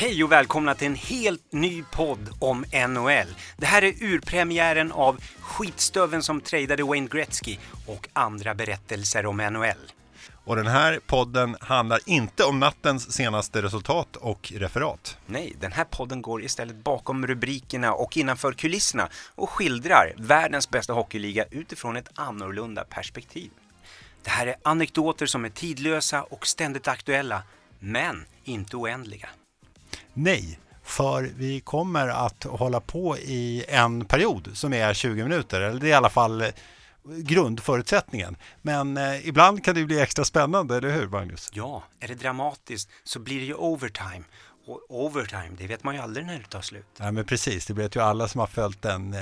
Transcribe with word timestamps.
Hej 0.00 0.24
och 0.24 0.32
välkomna 0.32 0.74
till 0.74 0.86
en 0.86 0.94
helt 0.94 1.52
ny 1.52 1.84
podd 1.92 2.28
om 2.38 2.64
NHL. 2.88 3.34
Det 3.56 3.66
här 3.66 3.84
är 3.84 4.02
urpremiären 4.02 4.92
av 4.92 5.20
Skitstöven 5.40 6.22
som 6.22 6.40
tradade 6.40 6.82
Wayne 6.82 7.08
Gretzky 7.08 7.56
och 7.86 8.08
andra 8.12 8.54
berättelser 8.54 9.26
om 9.26 9.36
NHL. 9.36 9.92
Och 10.44 10.56
den 10.56 10.66
här 10.66 11.00
podden 11.06 11.56
handlar 11.60 12.00
inte 12.06 12.44
om 12.44 12.60
nattens 12.60 13.12
senaste 13.12 13.62
resultat 13.62 14.16
och 14.16 14.52
referat. 14.56 15.16
Nej, 15.26 15.54
den 15.60 15.72
här 15.72 15.84
podden 15.84 16.22
går 16.22 16.44
istället 16.44 16.76
bakom 16.76 17.26
rubrikerna 17.26 17.92
och 17.92 18.16
innanför 18.16 18.52
kulisserna 18.52 19.08
och 19.34 19.50
skildrar 19.50 20.14
världens 20.16 20.70
bästa 20.70 20.92
hockeyliga 20.92 21.44
utifrån 21.50 21.96
ett 21.96 22.10
annorlunda 22.14 22.84
perspektiv. 22.84 23.50
Det 24.22 24.30
här 24.30 24.46
är 24.46 24.56
anekdoter 24.62 25.26
som 25.26 25.44
är 25.44 25.50
tidlösa 25.50 26.22
och 26.22 26.46
ständigt 26.46 26.88
aktuella, 26.88 27.42
men 27.78 28.24
inte 28.44 28.76
oändliga. 28.76 29.28
Nej, 30.14 30.58
för 30.82 31.30
vi 31.36 31.60
kommer 31.60 32.08
att 32.08 32.44
hålla 32.44 32.80
på 32.80 33.18
i 33.18 33.64
en 33.68 34.04
period 34.04 34.50
som 34.54 34.72
är 34.72 34.94
20 34.94 35.22
minuter, 35.22 35.60
eller 35.60 35.80
det 35.80 35.86
är 35.86 35.90
i 35.90 35.92
alla 35.92 36.10
fall 36.10 36.44
grundförutsättningen. 37.16 38.36
Men 38.62 38.96
eh, 38.96 39.28
ibland 39.28 39.64
kan 39.64 39.74
det 39.74 39.84
bli 39.84 40.00
extra 40.00 40.24
spännande, 40.24 40.76
eller 40.76 40.90
hur 40.90 41.08
Magnus? 41.08 41.50
Ja, 41.52 41.82
är 42.00 42.08
det 42.08 42.14
dramatiskt 42.14 42.90
så 43.04 43.18
blir 43.18 43.40
det 43.40 43.46
ju 43.46 43.54
overtime. 43.54 44.24
Och 44.66 44.82
overtime, 44.88 45.50
det 45.58 45.66
vet 45.66 45.84
man 45.84 45.94
ju 45.94 46.00
aldrig 46.00 46.26
när 46.26 46.38
det 46.38 46.44
tar 46.44 46.60
slut. 46.60 46.86
Ja, 46.98 47.12
men 47.12 47.24
precis, 47.24 47.66
det 47.66 47.74
vet 47.74 47.96
ju 47.96 48.00
alla 48.00 48.28
som 48.28 48.38
har 48.38 48.46
följt 48.46 48.84
en 48.84 49.14
eh, 49.14 49.20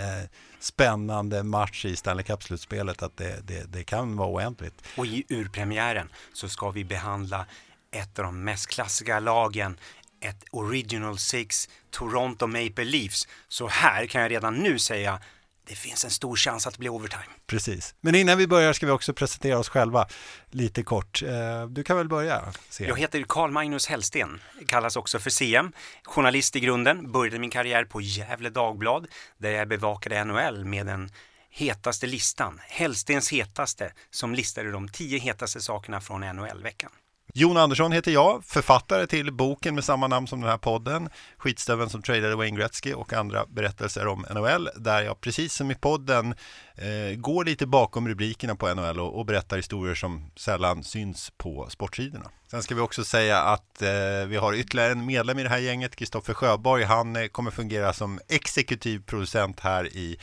spännande 0.61 1.43
match 1.43 1.85
i 1.85 1.97
Stanley 1.97 2.25
Cup-slutspelet 2.25 3.03
att 3.03 3.17
det, 3.17 3.41
det, 3.47 3.73
det 3.73 3.85
kan 3.85 4.17
vara 4.17 4.29
oändligt. 4.29 4.75
Och 4.97 5.07
i 5.07 5.25
urpremiären 5.29 6.09
så 6.33 6.49
ska 6.49 6.71
vi 6.71 6.85
behandla 6.85 7.47
ett 7.91 8.19
av 8.19 8.25
de 8.25 8.45
mest 8.45 8.67
klassiska 8.67 9.21
lagen 9.21 9.79
ett 10.21 10.45
Original 10.51 11.19
Six 11.19 11.69
Toronto 11.91 12.47
Maple 12.47 12.85
Leafs. 12.85 13.29
Så 13.49 13.69
här 13.69 14.07
kan 14.07 14.23
jag 14.23 14.31
redan 14.31 14.55
nu 14.55 14.79
säga 14.79 15.21
det 15.69 15.75
finns 15.75 16.05
en 16.05 16.11
stor 16.11 16.37
chans 16.37 16.67
att 16.67 16.75
det 16.75 16.79
blir 16.79 16.91
overtime. 16.91 17.25
Precis. 17.47 17.95
Men 18.01 18.15
innan 18.15 18.39
vi 18.39 18.47
börjar 18.47 18.73
ska 18.73 18.87
vi 18.87 18.93
också 18.93 19.15
presentera 19.15 19.59
oss 19.59 19.69
själva 19.69 20.07
lite 20.51 20.83
kort. 20.83 21.23
Eh, 21.23 21.67
du 21.69 21.83
kan 21.85 21.97
väl 21.97 22.09
börja? 22.09 22.53
CM. 22.69 22.89
Jag 22.89 22.99
heter 22.99 23.25
Carl 23.29 23.51
Magnus 23.51 23.87
Hellsten, 23.87 24.41
kallas 24.67 24.97
också 24.97 25.19
för 25.19 25.31
CM. 25.31 25.73
Journalist 26.05 26.57
i 26.57 26.61
grunden, 26.61 27.13
började 27.13 27.39
min 27.39 27.51
karriär 27.51 27.85
på 27.85 28.01
Gävle 28.01 28.51
Dagblad 28.51 29.07
där 29.39 29.51
jag 29.51 29.69
bevakade 29.69 30.25
NHL 30.25 30.65
med 30.65 30.87
den 30.87 31.11
hetaste 31.51 32.07
listan, 32.07 32.61
Hellstens 32.69 33.33
hetaste, 33.33 33.93
som 34.11 34.35
listade 34.35 34.71
de 34.71 34.89
tio 34.89 35.19
hetaste 35.19 35.61
sakerna 35.61 36.01
från 36.01 36.21
NHL-veckan. 36.21 36.91
Jon 37.35 37.57
Andersson 37.57 37.93
heter 37.93 38.11
jag, 38.11 38.45
författare 38.45 39.07
till 39.07 39.33
boken 39.33 39.75
med 39.75 39.85
samma 39.85 40.09
namn 40.09 40.27
som 40.27 40.41
den 40.41 40.51
här 40.51 40.59
podden, 40.59 41.09
Skitstöven 41.37 41.91
som 41.91 42.03
tradade 42.03 42.37
Wayne 42.37 42.57
Gretzky 42.57 42.93
och 42.93 43.13
andra 43.13 43.47
berättelser 43.47 44.07
om 44.07 44.27
NHL, 44.31 44.69
där 44.77 45.03
jag 45.03 45.21
precis 45.21 45.53
som 45.55 45.71
i 45.71 45.75
podden 45.75 46.35
eh, 46.75 47.17
går 47.17 47.45
lite 47.45 47.67
bakom 47.67 48.09
rubrikerna 48.09 48.57
på 48.57 48.75
NHL 48.75 49.01
och, 49.01 49.19
och, 49.19 49.27
berättar 49.27 49.57
historier 49.57 49.95
som 49.95 50.31
sällan 50.37 50.85
syns 50.85 51.33
på 51.37 51.67
sportsidorna. 51.71 52.31
Sen 52.51 52.63
ska 52.63 52.75
vi 52.75 52.81
också 52.81 53.05
säga 53.05 53.43
att 53.43 53.83
eh, 53.83 54.27
vi 54.27 54.37
har 54.37 54.55
ytterligare 54.55 54.93
en 54.93 55.07
medlem 55.07 55.39
i 55.39 55.43
det 55.43 55.49
här 55.49 55.59
gänget, 55.59 55.97
Kristoffer 55.97 56.35
Sjöborg. 56.35 56.85
Han 56.85 57.17
eh, 57.17 57.27
kommer 57.27 57.51
fungera 57.51 57.93
som 57.93 58.21
exekutiv 58.29 59.03
producent 59.07 59.61
här 59.61 59.87
i 59.87 60.19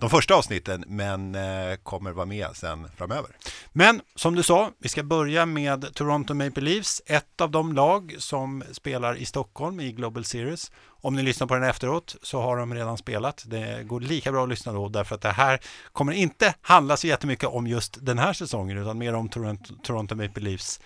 de 0.00 0.10
första 0.10 0.34
avsnitten 0.34 0.84
men 0.86 1.34
eh, 1.34 1.76
kommer 1.82 2.12
vara 2.12 2.26
med 2.26 2.48
sen 2.54 2.88
framöver. 2.96 3.30
Men 3.72 4.00
som 4.14 4.34
du 4.34 4.42
sa, 4.42 4.70
vi 4.78 4.88
ska 4.88 5.02
börja 5.02 5.46
med 5.46 5.94
Toronto 5.94 6.34
Maple 6.34 6.62
Leafs, 6.62 7.02
ett 7.06 7.40
av 7.40 7.50
de 7.50 7.72
lag 7.72 8.14
som 8.18 8.64
spelar 8.72 9.16
i 9.16 9.24
Stockholm 9.24 9.80
i 9.80 9.92
Global 9.92 10.24
Series. 10.24 10.72
Om 10.86 11.14
ni 11.14 11.22
lyssnar 11.22 11.46
på 11.46 11.54
den 11.54 11.62
efteråt 11.62 12.16
så 12.22 12.40
har 12.40 12.56
de 12.56 12.74
redan 12.74 12.98
spelat. 12.98 13.42
Det 13.46 13.82
går 13.86 14.00
lika 14.00 14.32
bra 14.32 14.42
att 14.42 14.48
lyssna 14.48 14.72
då 14.72 14.88
därför 14.88 15.14
att 15.14 15.22
det 15.22 15.32
här 15.32 15.60
kommer 15.92 16.12
inte 16.12 16.54
handla 16.60 16.96
så 16.96 17.06
jättemycket 17.06 17.48
om 17.48 17.66
just 17.66 17.98
den 18.00 18.18
här 18.18 18.32
säsongen 18.32 18.78
utan 18.78 18.98
mer 18.98 19.14
om 19.14 19.28
Toronto, 19.28 19.74
Toronto 19.82 20.14
Maple 20.14 20.42
Leafs 20.42 20.80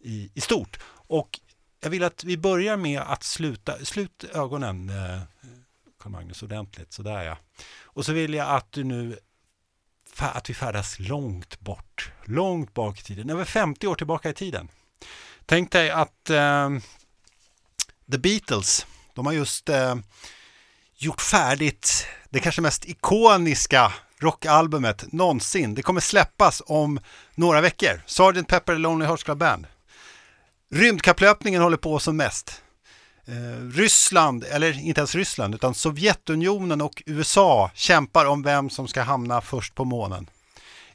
i, 0.00 0.30
i 0.34 0.40
stort. 0.40 0.78
Och 0.92 1.40
jag 1.82 1.90
vill 1.90 2.04
att 2.04 2.24
vi 2.24 2.36
börjar 2.36 2.76
med 2.76 3.00
att 3.00 3.22
sluta, 3.22 3.84
slut 3.84 4.24
ögonen, 4.34 4.88
eh, 4.88 5.20
Carl-Magnus, 6.00 6.42
ordentligt. 6.42 6.92
Sådär 6.92 7.24
ja. 7.24 7.38
Och 7.82 8.04
så 8.04 8.12
vill 8.12 8.34
jag 8.34 8.48
att 8.48 8.72
du 8.72 8.84
nu 8.84 9.18
att 10.18 10.50
vi 10.50 10.54
färdas 10.54 10.98
långt 10.98 11.60
bort, 11.60 12.12
långt 12.24 12.74
bak 12.74 13.00
i 13.00 13.02
tiden, 13.02 13.30
över 13.30 13.44
50 13.44 13.86
år 13.86 13.94
tillbaka 13.94 14.30
i 14.30 14.34
tiden. 14.34 14.68
Tänk 15.46 15.72
dig 15.72 15.90
att 15.90 16.30
eh, 16.30 16.70
The 18.12 18.18
Beatles, 18.18 18.86
de 19.14 19.26
har 19.26 19.32
just 19.32 19.68
eh, 19.68 19.94
gjort 20.96 21.20
färdigt 21.20 22.06
det 22.30 22.40
kanske 22.40 22.60
mest 22.60 22.84
ikoniska 22.84 23.92
rockalbumet 24.18 25.12
någonsin. 25.12 25.74
Det 25.74 25.82
kommer 25.82 26.00
släppas 26.00 26.62
om 26.66 27.00
några 27.34 27.60
veckor. 27.60 28.02
Sgt. 28.06 28.48
Pepper 28.48 28.74
Lonely 28.78 29.06
Hearts 29.06 29.24
Club 29.24 29.38
Band. 29.38 29.66
Rymdkapplöpningen 30.70 31.62
håller 31.62 31.76
på 31.76 31.98
som 31.98 32.16
mest. 32.16 32.62
Eh, 33.30 33.68
Ryssland, 33.72 34.44
eller 34.44 34.78
inte 34.78 35.00
ens 35.00 35.14
Ryssland, 35.14 35.54
utan 35.54 35.74
Sovjetunionen 35.74 36.80
och 36.80 37.02
USA 37.06 37.70
kämpar 37.74 38.26
om 38.26 38.42
vem 38.42 38.70
som 38.70 38.88
ska 38.88 39.02
hamna 39.02 39.40
först 39.40 39.74
på 39.74 39.84
månen. 39.84 40.26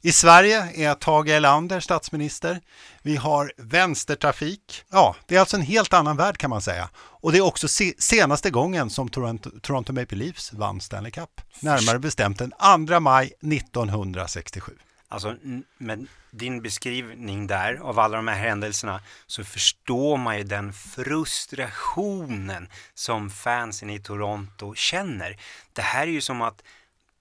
I 0.01 0.11
Sverige 0.11 0.69
är 0.75 0.93
Tage 0.95 1.27
Erlander 1.27 1.79
statsminister. 1.79 2.61
Vi 3.01 3.15
har 3.15 3.51
vänstertrafik. 3.57 4.83
Ja, 4.91 5.15
det 5.27 5.35
är 5.35 5.39
alltså 5.39 5.57
en 5.57 5.63
helt 5.63 5.93
annan 5.93 6.17
värld 6.17 6.37
kan 6.37 6.49
man 6.49 6.61
säga. 6.61 6.89
Och 6.95 7.31
det 7.31 7.37
är 7.37 7.41
också 7.41 7.67
se 7.67 7.93
senaste 7.97 8.49
gången 8.49 8.89
som 8.89 9.09
Toronto, 9.09 9.49
Toronto 9.61 9.93
Maple 9.93 10.17
Leafs 10.17 10.53
vann 10.53 10.81
Stanley 10.81 11.11
Cup. 11.11 11.41
Närmare 11.59 11.99
bestämt 11.99 12.39
den 12.39 12.51
2 12.87 12.99
maj 12.99 13.33
1967. 13.41 14.71
Alltså 15.07 15.35
med 15.77 16.07
din 16.31 16.61
beskrivning 16.61 17.47
där 17.47 17.75
av 17.75 17.99
alla 17.99 18.17
de 18.17 18.27
här 18.27 18.35
händelserna 18.35 19.01
så 19.27 19.43
förstår 19.43 20.17
man 20.17 20.37
ju 20.37 20.43
den 20.43 20.73
frustrationen 20.73 22.67
som 22.93 23.29
fansen 23.29 23.89
i 23.89 23.99
Toronto 23.99 24.75
känner. 24.75 25.39
Det 25.73 25.81
här 25.81 26.07
är 26.07 26.11
ju 26.11 26.21
som 26.21 26.41
att 26.41 26.63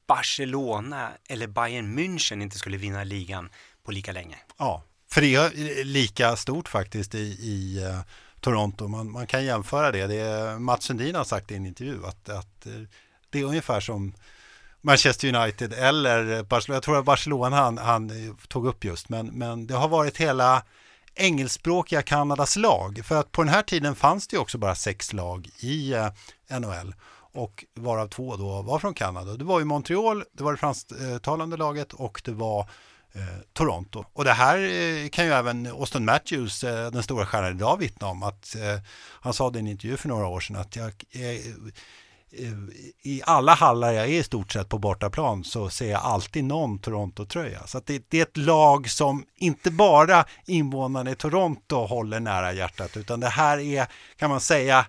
Barcelona 0.07 1.13
eller 1.29 1.47
Bayern 1.47 1.99
München 1.99 2.43
inte 2.43 2.59
skulle 2.59 2.77
vinna 2.77 3.05
ligan 3.05 3.51
på 3.85 3.93
lika 3.93 4.13
länge. 4.13 4.39
Ja, 4.59 4.83
för 5.11 5.21
det 5.21 5.35
är 5.35 5.85
lika 5.85 6.37
stort 6.37 6.69
faktiskt 6.69 7.15
i, 7.15 7.19
i 7.41 7.85
uh, 7.85 8.01
Toronto. 8.41 8.89
Man, 8.89 9.11
man, 9.11 9.27
kan 9.27 9.45
jämföra 9.45 9.93
det. 9.93 10.07
det 10.07 10.21
är, 10.21 10.59
Mats 10.59 10.85
Sundin 10.85 11.15
har 11.15 11.25
sagt 11.25 11.51
i 11.51 11.55
en 11.55 11.67
intervju 11.67 12.07
att, 12.07 12.29
att 12.29 12.67
eh, 12.67 12.73
det 13.31 13.41
är 13.41 13.45
ungefär 13.45 13.81
som 13.81 14.15
Manchester 14.85 15.35
United 15.35 15.73
eller 15.73 16.43
Barcelona. 16.43 16.77
Jag 16.77 16.83
tror 16.83 16.99
att 16.99 17.05
Barcelona 17.05 17.57
han, 17.57 17.79
han 17.79 18.11
tog 18.49 18.67
upp 18.67 18.85
just, 18.85 19.09
men, 19.09 19.27
men 19.27 19.67
det 19.67 19.75
har 19.75 19.89
varit 19.89 20.17
hela 20.17 20.63
engelskspråkiga 21.15 22.03
Kanadas 22.03 22.57
lag. 22.57 23.01
För 23.05 23.21
att 23.21 23.33
på 23.33 23.43
den 23.43 23.55
här 23.55 23.63
tiden 23.63 23.95
fanns 23.95 24.29
det 24.29 24.39
också 24.39 24.59
bara 24.59 24.75
sex 24.75 25.13
lag 25.13 25.49
i 25.61 25.93
eh, 25.93 26.09
NHL 26.61 26.95
och 27.33 27.65
varav 27.75 28.09
två 28.09 28.37
då 28.37 28.63
var 28.63 28.79
från 28.79 28.95
Kanada. 28.95 29.37
Det 29.37 29.45
var 29.45 29.59
ju 29.59 29.65
Montreal, 29.65 30.25
det 30.33 30.45
var 30.45 30.53
det 30.53 30.59
fransktalande 30.59 31.57
laget 31.57 31.93
och 31.93 32.23
det 32.25 32.33
var 32.33 32.61
eh, 33.13 33.23
Toronto. 33.53 34.05
Och 34.13 34.25
det 34.25 34.33
här 34.33 34.59
eh, 34.59 35.09
kan 35.09 35.25
ju 35.25 35.33
även 35.33 35.67
Austin 35.67 36.05
Matthews, 36.05 36.65
eh, 36.65 36.91
den 36.91 37.03
stora 37.03 37.27
stjärnan 37.27 37.57
idag, 37.57 37.77
vittna 37.79 38.07
om. 38.07 38.23
att 38.23 38.55
eh, 38.57 38.81
Han 39.21 39.35
sa 39.35 39.51
det 39.51 39.59
i 39.59 39.61
en 39.61 39.67
intervju 39.67 39.97
för 39.97 40.09
några 40.09 40.27
år 40.27 40.41
sedan 40.41 40.57
att 40.57 40.77
jag, 40.77 40.93
eh, 41.11 41.41
Eh, 42.39 42.53
i 43.03 43.23
alla 43.25 43.55
hallar 43.55 43.93
jag 43.93 44.05
är 44.05 44.09
i 44.09 44.23
stort 44.23 44.53
sett 44.53 44.69
på 44.69 44.79
bortaplan 44.79 45.45
så 45.45 45.71
ser 45.71 45.91
jag 45.91 46.01
alltid 46.01 46.45
någon 46.45 46.79
Toronto-tröja. 46.79 47.67
Så 47.67 47.81
det, 47.87 48.05
det, 48.09 48.19
är 48.19 48.23
ett 48.23 48.37
lag 48.37 48.91
som 48.91 49.25
inte 49.37 49.71
bara 49.71 50.25
invånarna 50.47 51.11
i 51.11 51.15
Toronto 51.15 51.77
håller 51.77 52.21
nära 52.21 52.53
hjärtat 52.53 52.97
utan 52.97 53.21
det 53.21 53.29
här 53.29 53.59
är, 53.59 53.87
kan 54.17 54.31
man 54.31 54.41
säga, 54.41 54.87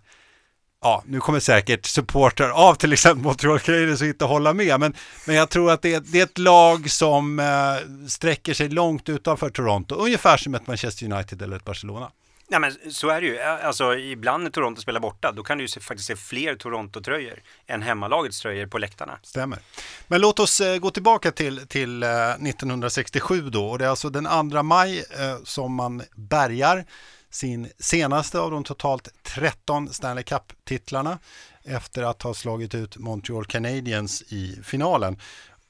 ja, 0.81 1.03
nu 1.05 1.19
kommer 1.19 1.39
säkert 1.39 1.85
supportrar 1.85 2.49
av 2.49 2.75
till 2.75 2.93
exempel 2.93 3.23
Montreal 3.23 3.59
Canadiens 3.59 4.01
att 4.01 4.07
inte 4.07 4.25
hålla 4.25 4.53
med, 4.53 4.79
men, 4.79 4.93
men 5.27 5.35
jag 5.35 5.49
tror 5.49 5.71
att 5.71 5.81
det 5.81 5.93
är, 5.93 5.99
det 5.99 6.19
är 6.19 6.23
ett 6.23 6.37
lag 6.37 6.89
som 6.91 7.39
eh, 7.39 8.07
sträcker 8.07 8.53
sig 8.53 8.69
långt 8.69 9.09
utanför 9.09 9.49
Toronto, 9.49 9.95
ungefär 9.95 10.37
som 10.37 10.55
ett 10.55 10.67
Manchester 10.67 11.11
United 11.11 11.41
eller 11.41 11.55
ett 11.55 11.65
Barcelona. 11.65 12.11
Nej 12.47 12.59
men 12.59 12.91
så 12.91 13.09
är 13.09 13.21
det 13.21 13.27
ju. 13.27 13.39
Alltså 13.39 13.95
ibland 13.95 14.43
när 14.43 14.51
Toronto 14.51 14.81
spelar 14.81 14.99
borta 14.99 15.31
då 15.31 15.43
kan 15.43 15.57
du 15.57 15.63
ju 15.63 15.67
se, 15.67 15.79
faktiskt 15.79 16.07
se 16.07 16.15
fler 16.15 16.55
Toronto-tröjor 16.55 17.41
än 17.67 17.81
hemmalagets 17.81 18.39
tröjor 18.39 18.67
på 18.67 18.77
läktarna. 18.77 19.19
Stämmer. 19.23 19.59
Men 20.07 20.21
låt 20.21 20.39
oss 20.39 20.61
eh, 20.61 20.77
gå 20.77 20.91
tillbaka 20.91 21.31
till, 21.31 21.67
till 21.67 22.03
eh, 22.03 22.09
1967 22.09 23.49
då 23.49 23.65
och 23.65 23.79
det 23.79 23.85
är 23.85 23.89
alltså 23.89 24.09
den 24.09 24.51
2 24.51 24.63
maj 24.63 24.99
eh, 24.99 25.37
som 25.43 25.73
man 25.73 26.03
bärgar 26.15 26.85
sin 27.29 27.71
senaste 27.79 28.39
av 28.39 28.51
de 28.51 28.63
totalt 28.63 29.09
13 29.23 29.89
Stanley 29.89 30.23
Cup-titlarna 30.23 31.19
efter 31.63 32.03
att 32.03 32.21
ha 32.21 32.33
slagit 32.33 32.75
ut 32.75 32.97
Montreal 32.97 33.45
Canadiens 33.45 34.21
i 34.21 34.59
finalen 34.63 35.17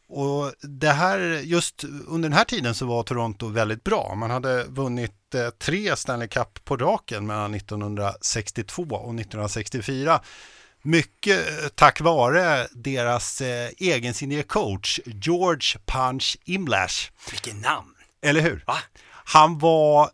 och 0.07 0.53
det 0.61 0.91
här, 0.91 1.19
just 1.43 1.83
under 2.07 2.29
den 2.29 2.37
här 2.37 2.43
tiden 2.43 2.75
så 2.75 2.85
var 2.85 3.03
Toronto 3.03 3.47
väldigt 3.47 3.83
bra. 3.83 4.15
Man 4.15 4.31
hade 4.31 4.63
vunnit 4.63 5.35
eh, 5.35 5.49
tre 5.49 5.95
Stanley 5.95 6.27
Cup 6.27 6.65
på 6.65 6.77
raken 6.77 7.27
mellan 7.27 7.53
1962 7.53 8.81
och 8.81 9.15
1964. 9.15 10.21
Mycket 10.81 11.63
eh, 11.63 11.67
tack 11.75 12.01
vare 12.01 12.67
deras 12.71 13.41
eh, 13.41 13.69
egensinnige 13.77 14.43
coach 14.43 14.99
George 15.05 15.79
Punch 15.85 16.37
Imlash. 16.45 17.11
Vilket 17.31 17.61
namn! 17.61 17.95
Eller 18.21 18.41
hur? 18.41 18.63
Va? 18.67 18.77
Han 19.07 19.59
var 19.59 20.09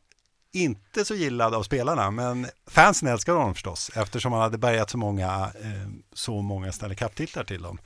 inte 0.54 1.06
så 1.06 1.16
gillad 1.16 1.54
av 1.54 1.64
spelarna, 1.64 2.12
men 2.12 2.48
fansen 2.68 3.08
älskade 3.08 3.38
honom 3.38 3.54
förstås 3.54 3.92
eftersom 3.96 4.34
han 4.34 4.42
hade 4.42 4.58
bärgat 4.58 4.90
så 4.90 4.98
många, 4.98 5.52
eh, 5.62 5.90
så 6.14 6.42
många 6.42 6.72
Stanley 6.72 6.98
Cup-titlar 6.98 7.44
till 7.44 7.62
dem. 7.62 7.80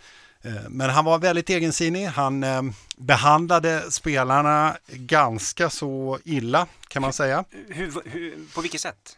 Eh, 0.45 0.69
men 0.69 0.89
han 0.89 1.05
var 1.05 1.19
väldigt 1.19 1.49
egensinnig. 1.49 2.05
Han 2.05 2.43
eh, 2.43 2.61
behandlade 2.97 3.91
spelarna 3.91 4.77
ganska 4.87 5.69
så 5.69 6.19
illa 6.23 6.67
kan 6.87 7.01
man 7.01 7.13
säga. 7.13 7.45
Hur, 7.67 7.93
hur, 8.05 8.53
på 8.55 8.61
vilket 8.61 8.81
sätt? 8.81 9.17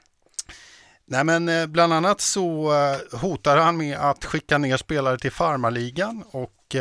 Nej 1.05 1.23
men 1.23 1.49
eh, 1.49 1.65
bland 1.65 1.93
annat 1.93 2.21
så 2.21 2.73
hotade 3.11 3.61
han 3.61 3.77
med 3.77 3.97
att 3.97 4.25
skicka 4.25 4.57
ner 4.57 4.77
spelare 4.77 5.17
till 5.17 5.31
farmarligan 5.31 6.23
och 6.31 6.75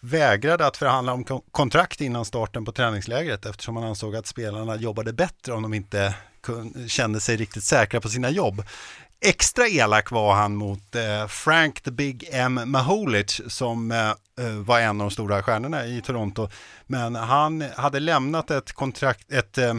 vägrade 0.00 0.66
att 0.66 0.76
förhandla 0.76 1.12
om 1.12 1.24
kontrakt 1.50 2.00
innan 2.00 2.24
starten 2.24 2.64
på 2.64 2.72
träningslägret 2.72 3.46
eftersom 3.46 3.76
han 3.76 3.84
ansåg 3.84 4.16
att 4.16 4.26
spelarna 4.26 4.76
jobbade 4.76 5.12
bättre 5.12 5.52
om 5.52 5.62
de 5.62 5.74
inte 5.74 6.14
kände 6.88 7.20
sig 7.20 7.36
riktigt 7.36 7.64
säkra 7.64 8.00
på 8.00 8.08
sina 8.08 8.30
jobb. 8.30 8.64
Extra 9.24 9.68
elak 9.68 10.10
var 10.10 10.34
han 10.34 10.56
mot 10.56 10.94
eh, 10.94 11.26
Frank 11.26 11.80
the 11.80 11.90
Big 11.90 12.28
M 12.32 12.60
Maholic 12.64 13.40
som 13.46 13.90
eh, 13.90 14.10
eh, 14.38 14.54
var 14.54 14.80
en 14.80 15.00
av 15.00 15.08
de 15.08 15.10
stora 15.10 15.42
stjärnorna 15.42 15.86
i 15.86 16.02
Toronto. 16.02 16.48
Men 16.86 17.14
han 17.14 17.60
hade 17.76 18.00
lämnat 18.00 18.50
ett, 18.50 18.72
kontrakt, 18.72 19.32
ett 19.32 19.58
eh, 19.58 19.74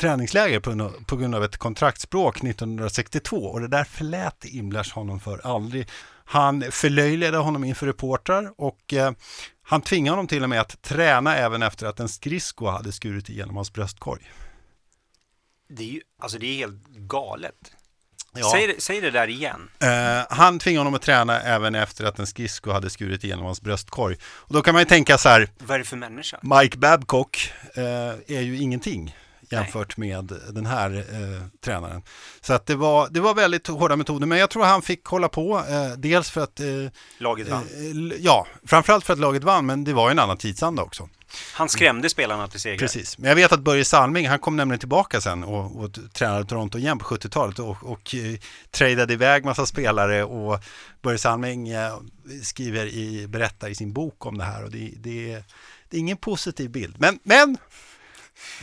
träningsläger 0.00 0.60
på, 0.60 0.92
på 1.06 1.16
grund 1.16 1.34
av 1.34 1.44
ett 1.44 1.56
kontraktsbråk 1.56 2.36
1962 2.36 3.36
och 3.36 3.60
det 3.60 3.68
där 3.68 3.84
förlät 3.84 4.44
Imlers 4.44 4.92
honom 4.92 5.20
för 5.20 5.46
aldrig. 5.46 5.88
Han 6.24 6.64
förlöjligade 6.70 7.38
honom 7.38 7.64
inför 7.64 7.86
reportrar 7.86 8.52
och 8.56 8.94
eh, 8.94 9.12
han 9.62 9.82
tvingade 9.82 10.12
honom 10.12 10.26
till 10.26 10.42
och 10.42 10.48
med 10.48 10.60
att 10.60 10.82
träna 10.82 11.36
även 11.36 11.62
efter 11.62 11.86
att 11.86 12.00
en 12.00 12.08
skridsko 12.08 12.66
hade 12.66 12.92
skurit 12.92 13.28
igenom 13.28 13.56
hans 13.56 13.72
bröstkorg. 13.72 14.30
Det 15.68 15.82
är 15.82 15.92
ju, 15.92 16.00
alltså 16.18 16.38
det 16.38 16.46
är 16.46 16.56
helt 16.56 16.86
galet. 16.86 17.75
Ja. 18.38 18.50
Säg, 18.52 18.74
säg 18.78 19.00
det 19.00 19.10
där 19.10 19.28
igen. 19.28 19.68
Uh, 19.82 19.88
han 20.30 20.58
tvingade 20.58 20.80
honom 20.80 20.94
att 20.94 21.02
träna 21.02 21.40
även 21.40 21.74
efter 21.74 22.04
att 22.04 22.18
en 22.18 22.26
skridsko 22.26 22.70
hade 22.70 22.90
skurit 22.90 23.24
igenom 23.24 23.44
hans 23.44 23.60
bröstkorg. 23.60 24.16
Och 24.24 24.54
då 24.54 24.62
kan 24.62 24.74
man 24.74 24.80
ju 24.80 24.86
tänka 24.86 25.18
så 25.18 25.28
här. 25.28 25.48
Vad 25.58 25.74
är 25.74 25.78
det 25.78 25.84
för 25.84 25.96
människa? 25.96 26.38
Mike 26.42 26.78
Babcock 26.78 27.52
uh, 27.78 27.84
är 28.36 28.40
ju 28.40 28.56
ingenting 28.56 29.16
jämfört 29.50 29.96
Nej. 29.96 30.08
med 30.08 30.32
den 30.50 30.66
här 30.66 30.96
eh, 30.96 31.42
tränaren. 31.64 32.02
Så 32.40 32.52
att 32.52 32.66
det 32.66 32.74
var, 32.74 33.08
det 33.10 33.20
var 33.20 33.34
väldigt 33.34 33.66
hårda 33.66 33.96
metoder, 33.96 34.26
men 34.26 34.38
jag 34.38 34.50
tror 34.50 34.64
han 34.64 34.82
fick 34.82 35.04
hålla 35.04 35.28
på, 35.28 35.64
eh, 35.68 35.98
dels 35.98 36.30
för 36.30 36.40
att... 36.40 36.60
Eh, 36.60 36.66
laget 37.18 37.48
vann? 37.48 37.62
Eh, 37.62 38.16
ja, 38.20 38.46
framförallt 38.64 39.04
för 39.04 39.12
att 39.12 39.18
laget 39.18 39.44
vann, 39.44 39.66
men 39.66 39.84
det 39.84 39.92
var 39.92 40.10
en 40.10 40.18
annan 40.18 40.36
tidsanda 40.36 40.82
också. 40.82 41.08
Han 41.52 41.68
skrämde 41.68 42.08
spelarna 42.08 42.48
till 42.48 42.60
seger. 42.60 42.78
Precis, 42.78 43.18
men 43.18 43.28
jag 43.28 43.36
vet 43.36 43.52
att 43.52 43.60
Börje 43.60 43.84
Salming, 43.84 44.28
han 44.28 44.38
kom 44.38 44.56
nämligen 44.56 44.78
tillbaka 44.78 45.20
sen 45.20 45.44
och, 45.44 45.76
och 45.76 45.98
tränade 46.12 46.44
Toronto 46.44 46.78
igen 46.78 46.98
på 46.98 47.04
70-talet 47.04 47.58
och, 47.58 47.76
och 47.82 48.14
eh, 48.14 48.38
tradade 48.70 49.12
iväg 49.12 49.44
massa 49.44 49.66
spelare 49.66 50.24
och 50.24 50.60
Börje 51.02 51.18
Salming 51.18 51.68
eh, 51.68 51.98
skriver 52.42 52.86
i, 52.86 53.26
berättar 53.26 53.68
i 53.68 53.74
sin 53.74 53.92
bok 53.92 54.26
om 54.26 54.38
det 54.38 54.44
här 54.44 54.64
och 54.64 54.70
det, 54.70 54.92
det, 54.96 55.42
det 55.90 55.96
är 55.96 56.00
ingen 56.00 56.16
positiv 56.16 56.70
bild. 56.70 56.96
Men, 56.98 57.18
men 57.22 57.58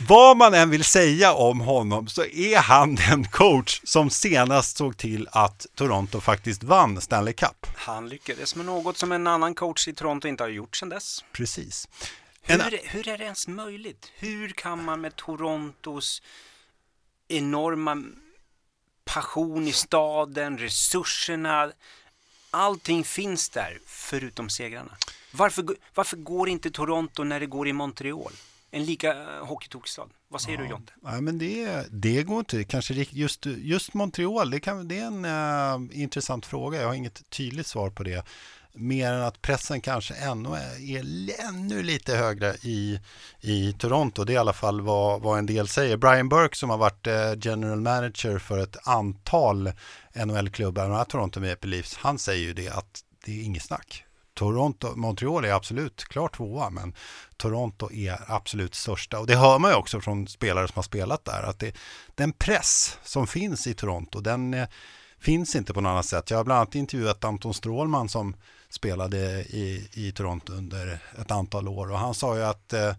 vad 0.08 0.36
man 0.36 0.54
än 0.54 0.70
vill 0.70 0.84
säga 0.84 1.32
om 1.32 1.60
honom 1.60 2.08
så 2.08 2.24
är 2.24 2.56
han 2.56 2.94
den 2.94 3.24
coach 3.24 3.80
som 3.84 4.10
senast 4.10 4.76
såg 4.76 4.96
till 4.96 5.28
att 5.32 5.66
Toronto 5.74 6.20
faktiskt 6.20 6.62
vann 6.62 7.00
Stanley 7.00 7.34
Cup. 7.34 7.66
Han 7.76 8.08
lyckades 8.08 8.56
med 8.56 8.66
något 8.66 8.98
som 8.98 9.12
en 9.12 9.26
annan 9.26 9.54
coach 9.54 9.88
i 9.88 9.94
Toronto 9.94 10.28
inte 10.28 10.44
har 10.44 10.48
gjort 10.48 10.76
sedan 10.76 10.88
dess. 10.88 11.24
Precis. 11.32 11.88
Hur, 12.42 12.60
en... 12.60 12.78
hur 12.84 13.08
är 13.08 13.18
det 13.18 13.24
ens 13.24 13.48
möjligt? 13.48 14.12
Hur 14.14 14.48
kan 14.48 14.84
man 14.84 15.00
med 15.00 15.16
Torontos 15.16 16.22
enorma 17.28 18.04
passion 19.04 19.68
i 19.68 19.72
staden, 19.72 20.58
resurserna, 20.58 21.72
allting 22.50 23.04
finns 23.04 23.48
där 23.48 23.78
förutom 23.86 24.50
segrarna. 24.50 24.96
Varför, 25.30 25.64
varför 25.94 26.16
går 26.16 26.48
inte 26.48 26.70
Toronto 26.70 27.24
när 27.24 27.40
det 27.40 27.46
går 27.46 27.68
i 27.68 27.72
Montreal? 27.72 28.32
En 28.74 28.84
lika 28.84 29.10
eh, 29.10 29.46
hockeytokstad. 29.46 30.08
Vad 30.28 30.40
säger 30.40 30.58
ja. 30.58 30.64
du 30.64 30.70
Jonte? 30.70 30.92
Ja, 31.02 31.20
men 31.20 31.38
det, 31.38 31.86
det 31.90 32.22
går 32.22 32.38
inte. 32.38 32.64
Kanske 32.64 32.94
just, 33.10 33.46
just 33.46 33.94
Montreal, 33.94 34.50
det, 34.50 34.60
kan, 34.60 34.88
det 34.88 34.98
är 34.98 35.06
en 35.06 35.24
uh, 35.24 36.00
intressant 36.02 36.46
fråga. 36.46 36.80
Jag 36.80 36.86
har 36.86 36.94
inget 36.94 37.30
tydligt 37.30 37.66
svar 37.66 37.90
på 37.90 38.02
det. 38.02 38.24
Mer 38.72 39.12
än 39.12 39.22
att 39.22 39.42
pressen 39.42 39.80
kanske 39.80 40.14
ännu 40.14 40.48
är, 40.48 40.96
är 40.96 41.48
ännu 41.48 41.82
lite 41.82 42.16
högre 42.16 42.54
i, 42.62 43.00
i 43.40 43.72
Toronto. 43.72 44.24
Det 44.24 44.32
är 44.32 44.34
i 44.34 44.38
alla 44.38 44.52
fall 44.52 44.80
vad, 44.80 45.22
vad 45.22 45.38
en 45.38 45.46
del 45.46 45.68
säger. 45.68 45.96
Brian 45.96 46.28
Burke 46.28 46.56
som 46.56 46.70
har 46.70 46.78
varit 46.78 47.06
uh, 47.06 47.14
general 47.40 47.80
manager 47.80 48.38
för 48.38 48.58
ett 48.58 48.88
antal 48.88 49.72
NHL-klubbar, 50.14 50.72
bland 50.72 50.94
annat 50.94 51.08
Toronto 51.08 51.40
Maple 51.40 51.70
Leafs, 51.70 51.96
han 51.96 52.18
säger 52.18 52.42
ju 52.42 52.52
det 52.52 52.68
att 52.68 53.04
det 53.24 53.40
är 53.40 53.44
inget 53.44 53.62
snack. 53.62 54.04
Toronto, 54.34 54.96
Montreal 54.96 55.44
är 55.44 55.52
absolut 55.52 56.04
klart 56.04 56.36
tvåa, 56.36 56.70
men 56.70 56.94
Toronto 57.36 57.92
är 57.92 58.18
absolut 58.26 58.74
största. 58.74 59.18
Och 59.18 59.26
det 59.26 59.36
hör 59.36 59.58
man 59.58 59.70
ju 59.70 59.76
också 59.76 60.00
från 60.00 60.26
spelare 60.26 60.68
som 60.68 60.74
har 60.74 60.82
spelat 60.82 61.24
där, 61.24 61.42
att 61.42 61.58
det, 61.58 61.74
den 62.14 62.32
press 62.32 62.98
som 63.04 63.26
finns 63.26 63.66
i 63.66 63.74
Toronto, 63.74 64.20
den 64.20 64.54
eh, 64.54 64.68
finns 65.20 65.56
inte 65.56 65.74
på 65.74 65.80
något 65.80 65.90
annat 65.90 66.06
sätt. 66.06 66.30
Jag 66.30 66.36
har 66.36 66.44
bland 66.44 66.58
annat 66.58 66.74
intervjuat 66.74 67.24
Anton 67.24 67.54
Strålman 67.54 68.08
som 68.08 68.36
spelade 68.68 69.18
i, 69.42 69.88
i 69.92 70.12
Toronto 70.12 70.52
under 70.52 70.98
ett 71.20 71.30
antal 71.30 71.68
år 71.68 71.90
och 71.90 71.98
han 71.98 72.14
sa 72.14 72.36
ju 72.36 72.44
att 72.44 72.72
eh, 72.72 72.92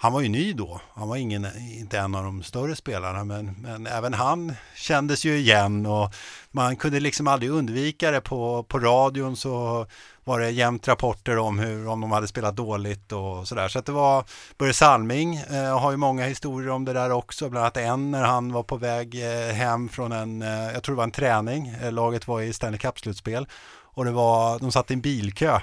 han 0.00 0.12
var 0.12 0.20
ju 0.20 0.28
ny 0.28 0.52
då. 0.52 0.80
Han 0.94 1.08
var 1.08 1.16
ingen, 1.16 1.46
inte 1.78 1.98
en 1.98 2.14
av 2.14 2.24
de 2.24 2.42
större 2.42 2.76
spelarna, 2.76 3.24
men, 3.24 3.56
men 3.62 3.86
även 3.86 4.14
han 4.14 4.52
kändes 4.76 5.24
ju 5.24 5.36
igen 5.36 5.86
och 5.86 6.14
man 6.50 6.76
kunde 6.76 7.00
liksom 7.00 7.28
aldrig 7.28 7.50
undvika 7.50 8.10
det. 8.10 8.20
På, 8.20 8.62
på 8.62 8.78
radion 8.78 9.36
så 9.36 9.86
var 10.24 10.40
det 10.40 10.50
jämt 10.50 10.88
rapporter 10.88 11.38
om 11.38 11.58
hur 11.58 11.88
om 11.88 12.00
de 12.00 12.12
hade 12.12 12.28
spelat 12.28 12.56
dåligt 12.56 13.12
och 13.12 13.48
sådär. 13.48 13.68
Så 13.68 13.78
att 13.78 13.86
det 13.86 13.92
var 13.92 14.24
Börje 14.58 14.72
Salming 14.72 15.36
eh, 15.36 15.78
har 15.78 15.90
ju 15.90 15.96
många 15.96 16.26
historier 16.26 16.70
om 16.70 16.84
det 16.84 16.92
där 16.92 17.12
också. 17.12 17.48
Bland 17.48 17.64
annat 17.64 17.76
en 17.76 18.10
när 18.10 18.22
han 18.22 18.52
var 18.52 18.62
på 18.62 18.76
väg 18.76 19.14
eh, 19.14 19.54
hem 19.54 19.88
från 19.88 20.12
en, 20.12 20.42
eh, 20.42 20.72
jag 20.72 20.82
tror 20.82 20.94
det 20.94 20.96
var 20.96 21.04
en 21.04 21.10
träning. 21.10 21.68
Eh, 21.82 21.92
laget 21.92 22.28
var 22.28 22.40
i 22.40 22.52
Stanley 22.52 22.78
Cup-slutspel 22.78 23.46
och 23.98 24.04
det 24.04 24.10
var, 24.10 24.58
de 24.58 24.72
satt 24.72 24.90
i 24.90 24.94
en 24.94 25.00
bilkö 25.00 25.60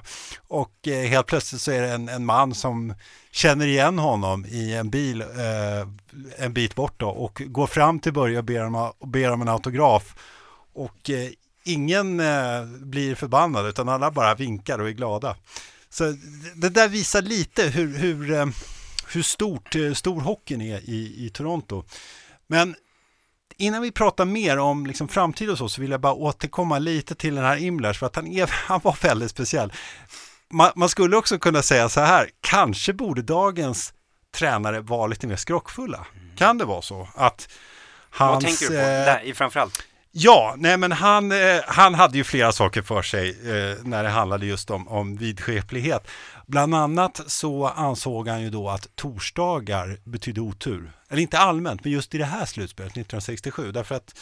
och 0.48 0.88
eh, 0.88 1.10
helt 1.10 1.28
plötsligt 1.28 1.62
så 1.62 1.72
är 1.72 1.82
det 1.82 1.92
en, 1.94 2.10
en 2.10 2.26
man 2.26 2.56
som 2.56 2.94
känner 3.32 3.68
igen 3.68 4.00
honom 4.00 4.46
i 4.46 4.74
en 4.74 4.90
bil 4.90 5.22
eh, 5.22 5.88
en 6.38 6.54
bit 6.54 6.76
bort 6.76 7.00
då, 7.00 7.10
och 7.10 7.42
går 7.46 7.68
fram 7.68 8.00
till 8.00 8.14
Börje 8.14 8.38
och 8.38 8.44
ber 8.44 8.66
om, 8.66 8.76
och 8.76 9.08
ber 9.08 9.32
om 9.32 9.42
en 9.42 9.48
autograf 9.48 10.16
och 10.74 11.10
eh, 11.10 11.30
ingen 11.64 12.20
eh, 12.20 12.66
blir 12.66 13.16
förbannad 13.16 13.66
utan 13.66 13.90
alla 13.90 14.12
bara 14.12 14.36
vinkar 14.36 14.80
och 14.80 14.88
är 14.88 14.94
glada. 14.94 15.36
Så 15.90 16.04
det 16.56 16.70
där 16.70 16.88
visar 16.88 17.22
lite 17.22 17.64
hur, 17.64 17.98
hur, 17.98 18.32
eh, 18.32 18.46
hur 19.14 19.22
stort, 19.22 19.76
eh, 19.76 19.94
stor 19.94 20.22
hockeyn 20.22 20.62
är 20.62 20.90
i, 20.90 21.26
i 21.26 21.30
Toronto. 21.30 21.84
Men 22.48 22.76
innan 23.58 23.82
vi 23.82 23.92
pratar 23.92 24.26
mer 24.26 24.58
om 24.58 24.86
liksom 24.86 25.08
framtid 25.08 25.50
och 25.50 25.58
så, 25.58 25.70
så 25.70 25.82
vill 25.82 25.92
jag 25.92 26.02
bara 26.02 26.14
återkomma 26.14 26.80
lite 26.80 27.16
till 27.16 27.36
den 27.36 27.44
här 27.44 27.58
Imlers, 27.58 28.00
för 28.00 28.06
att 28.06 28.16
han, 28.16 28.28
är, 28.28 28.50
han 28.68 28.80
var 28.84 28.98
väldigt 29.02 29.32
speciell. 29.32 29.74
Man, 30.50 30.72
man, 30.76 30.90
skulle 30.90 31.18
också 31.18 31.40
kunna 31.40 31.62
säga 31.62 31.90
så 31.90 32.02
här, 32.02 32.30
kanske 32.42 32.94
borde 32.94 33.22
dagens 33.22 33.94
tränare 34.36 34.82
vara 34.82 35.08
lite 35.08 35.28
mer 35.28 35.36
skrockfulla. 35.36 36.06
Mm. 36.16 36.36
Kan 36.36 36.58
det 36.58 36.66
vara 36.66 36.82
så? 36.82 37.08
Att 37.16 37.50
hans, 38.10 38.34
Vad 38.34 38.44
tänker 38.44 38.66
du 38.66 38.68
på, 38.68 38.74
eh, 38.74 39.06
där, 39.06 39.34
framförallt? 39.34 39.84
Ja, 40.18 40.54
nej 40.58 40.78
men 40.78 40.92
han, 40.92 41.32
eh, 41.32 41.62
han 41.68 41.96
hade 41.96 42.18
ju 42.18 42.24
flera 42.24 42.52
saker 42.52 42.82
för 42.82 43.02
sig 43.02 43.30
eh, 43.30 43.78
när 43.84 44.04
det 44.04 44.10
handlade 44.10 44.46
just 44.46 44.72
om, 44.72 44.88
om 44.88 45.16
vidskeplighet. 45.16 46.08
Bland 46.46 46.76
annat 46.76 47.22
så 47.28 47.68
ansåg 47.68 48.28
han 48.28 48.42
ju 48.42 48.50
då 48.50 48.70
att 48.70 48.96
torsdagar 48.96 49.98
betydde 50.04 50.42
otur. 50.42 50.92
Eller 51.10 51.22
inte 51.22 51.40
allmänt, 51.40 51.84
men 51.84 51.94
just 51.94 52.16
i 52.16 52.18
det 52.18 52.26
här 52.26 52.46
slutspelet 52.46 52.92
1967. 52.92 53.72
Därför 53.72 53.96
att 53.96 54.16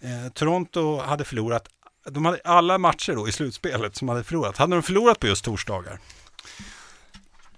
eh, 0.00 0.32
Toronto 0.32 1.00
hade 1.00 1.24
förlorat, 1.24 1.68
de 2.10 2.24
hade 2.24 2.40
alla 2.44 2.78
matcher 2.78 3.14
då 3.14 3.28
i 3.28 3.32
slutspelet 3.32 3.96
som 3.96 4.08
hade 4.08 4.24
förlorat, 4.24 4.56
hade 4.56 4.76
de 4.76 4.82
förlorat 4.82 5.20
på 5.20 5.26
just 5.26 5.44
torsdagar. 5.44 5.98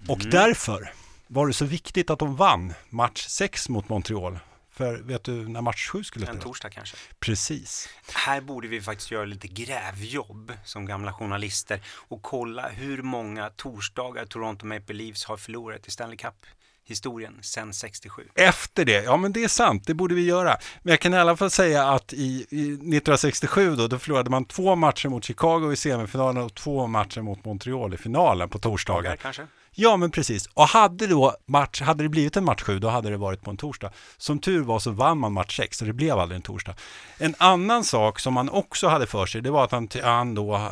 Och 0.07 0.19
mm. 0.19 0.29
därför 0.29 0.93
var 1.27 1.47
det 1.47 1.53
så 1.53 1.65
viktigt 1.65 2.09
att 2.09 2.19
de 2.19 2.35
vann 2.35 2.73
match 2.89 3.25
6 3.27 3.69
mot 3.69 3.89
Montreal 3.89 4.39
För 4.73 4.97
vet 4.97 5.23
du 5.23 5.47
när 5.47 5.61
match 5.61 5.87
sju 5.89 6.03
skulle 6.03 6.25
En 6.25 6.27
spelas? 6.27 6.43
torsdag 6.43 6.69
kanske. 6.69 6.97
Precis. 7.19 7.89
Här 8.13 8.41
borde 8.41 8.67
vi 8.67 8.81
faktiskt 8.81 9.11
göra 9.11 9.25
lite 9.25 9.47
grävjobb 9.47 10.51
som 10.65 10.85
gamla 10.85 11.13
journalister 11.13 11.79
och 12.07 12.21
kolla 12.21 12.69
hur 12.69 13.01
många 13.01 13.49
torsdagar 13.49 14.25
Toronto 14.25 14.65
Maple 14.65 14.95
Leafs 14.95 15.25
har 15.25 15.37
förlorat 15.37 15.87
i 15.87 15.91
Stanley 15.91 16.17
Cup-historien 16.17 17.37
sedan 17.41 17.73
67. 17.73 18.27
Efter 18.35 18.85
det, 18.85 19.03
ja 19.03 19.17
men 19.17 19.33
det 19.33 19.43
är 19.43 19.47
sant, 19.47 19.83
det 19.87 19.93
borde 19.93 20.15
vi 20.15 20.25
göra. 20.25 20.57
Men 20.81 20.91
jag 20.91 20.99
kan 20.99 21.13
i 21.13 21.17
alla 21.17 21.37
fall 21.37 21.51
säga 21.51 21.83
att 21.89 22.13
i, 22.13 22.45
i 22.49 22.63
1967 22.67 23.75
då, 23.75 23.87
då 23.87 23.99
förlorade 23.99 24.29
man 24.29 24.45
två 24.45 24.75
matcher 24.75 25.09
mot 25.09 25.23
Chicago 25.23 25.71
i 25.71 25.75
semifinalen 25.75 26.43
och 26.43 26.53
två 26.55 26.87
matcher 26.87 27.21
mot 27.21 27.45
Montreal 27.45 27.93
i 27.93 27.97
finalen 27.97 28.49
på 28.49 28.59
torsdagar. 28.59 29.03
Dagar 29.03 29.15
kanske? 29.15 29.47
Ja, 29.75 29.97
men 29.97 30.11
precis. 30.11 30.47
Och 30.53 30.67
hade, 30.67 31.07
då 31.07 31.35
match, 31.45 31.81
hade 31.81 32.03
det 32.03 32.09
blivit 32.09 32.37
en 32.37 32.45
match 32.45 32.61
7, 32.61 32.79
då 32.79 32.89
hade 32.89 33.09
det 33.09 33.17
varit 33.17 33.41
på 33.41 33.51
en 33.51 33.57
torsdag. 33.57 33.91
Som 34.17 34.39
tur 34.39 34.63
var 34.63 34.79
så 34.79 34.91
vann 34.91 35.17
man 35.17 35.33
match 35.33 35.57
6, 35.57 35.77
så 35.77 35.85
det 35.85 35.93
blev 35.93 36.19
aldrig 36.19 36.35
en 36.35 36.41
torsdag. 36.41 36.75
En 37.17 37.35
annan 37.37 37.83
sak 37.83 38.19
som 38.19 38.33
man 38.33 38.49
också 38.49 38.87
hade 38.87 39.07
för 39.07 39.25
sig, 39.25 39.41
det 39.41 39.51
var 39.51 39.63
att 39.63 39.71
han, 39.71 39.89
han 40.03 40.35
då 40.35 40.55
eh, 40.55 40.71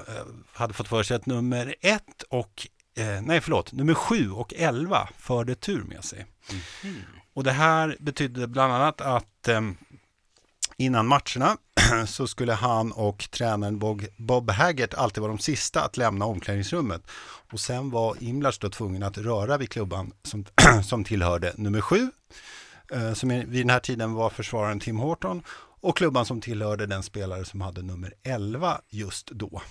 hade 0.53 0.73
fått 0.73 0.87
för 0.87 1.03
sig 1.03 1.15
att 1.15 1.25
nummer 1.25 1.75
1 1.81 2.03
och, 2.29 2.67
eh, 2.97 3.21
nej 3.21 3.41
förlåt, 3.41 3.71
nummer 3.71 3.93
7 3.93 4.31
och 4.31 4.53
11 4.53 5.09
förde 5.17 5.55
tur 5.55 5.83
med 5.83 6.03
sig. 6.03 6.25
Och 7.33 7.43
det 7.43 7.51
här 7.51 7.97
betydde 7.99 8.47
bland 8.47 8.73
annat 8.73 9.01
att 9.01 9.47
eh, 9.47 9.61
innan 10.77 11.07
matcherna 11.07 11.57
så 12.07 12.27
skulle 12.27 12.53
han 12.53 12.91
och 12.91 13.27
tränaren 13.31 13.79
Bob, 14.17 14.49
Haggert 14.51 14.93
alltid 14.93 15.21
vara 15.21 15.31
de 15.31 15.39
sista 15.39 15.81
att 15.81 15.97
lämna 15.97 16.25
omklädningsrummet. 16.25 17.01
Och 17.51 17.59
sen 17.59 17.89
var 17.89 18.15
Imlars 18.19 18.59
då 18.59 18.69
tvungen 18.69 19.03
att 19.03 19.17
röra 19.17 19.57
vid 19.57 19.69
klubban 19.69 20.13
som, 20.23 20.45
som 20.83 21.03
tillhörde 21.03 21.53
nummer 21.55 21.81
sju, 21.81 22.11
eh, 22.91 23.13
som 23.13 23.29
vid 23.29 23.61
den 23.61 23.69
här 23.69 23.79
tiden 23.79 24.13
var 24.13 24.29
försvararen 24.29 24.79
Tim 24.79 24.97
Horton, 24.97 25.43
och 25.81 25.97
klubban 25.97 26.25
som 26.25 26.41
tillhörde 26.41 26.85
den 26.85 27.03
spelare 27.03 27.45
som 27.45 27.61
hade 27.61 27.81
nummer 27.81 28.13
11 28.23 28.81
just 28.89 29.31
då. 29.31 29.61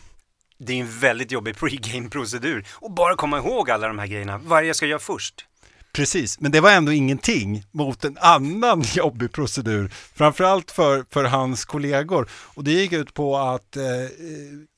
Det 0.59 0.73
är 0.73 0.81
en 0.81 0.99
väldigt 1.01 1.33
jobbig 1.33 1.57
pregame-procedur. 1.57 2.67
Och 2.73 2.93
bara 2.93 3.15
komma 3.15 3.39
ihåg 3.39 3.71
alla 3.71 3.87
de 3.87 3.99
här 3.99 4.07
grejerna. 4.07 4.39
Vad 4.39 4.59
är 4.59 4.63
det 4.63 4.67
jag 4.67 4.77
ska 4.77 4.87
göra 4.87 4.99
först? 4.99 5.47
Precis, 5.93 6.41
men 6.41 6.53
det 6.53 6.61
var 6.61 6.71
ändå 6.71 6.93
ingenting 6.93 7.65
mot 7.71 8.05
en 8.05 8.19
annan 8.21 8.83
jobbig 8.95 9.33
procedur, 9.33 9.89
framförallt 10.15 10.71
för, 10.71 11.05
för 11.11 11.25
hans 11.25 11.65
kollegor. 11.65 12.29
Och 12.33 12.65
det 12.65 12.73
gick 12.73 12.93
ut 12.93 13.15
på 13.15 13.37
att 13.37 13.77
eh, 13.77 13.83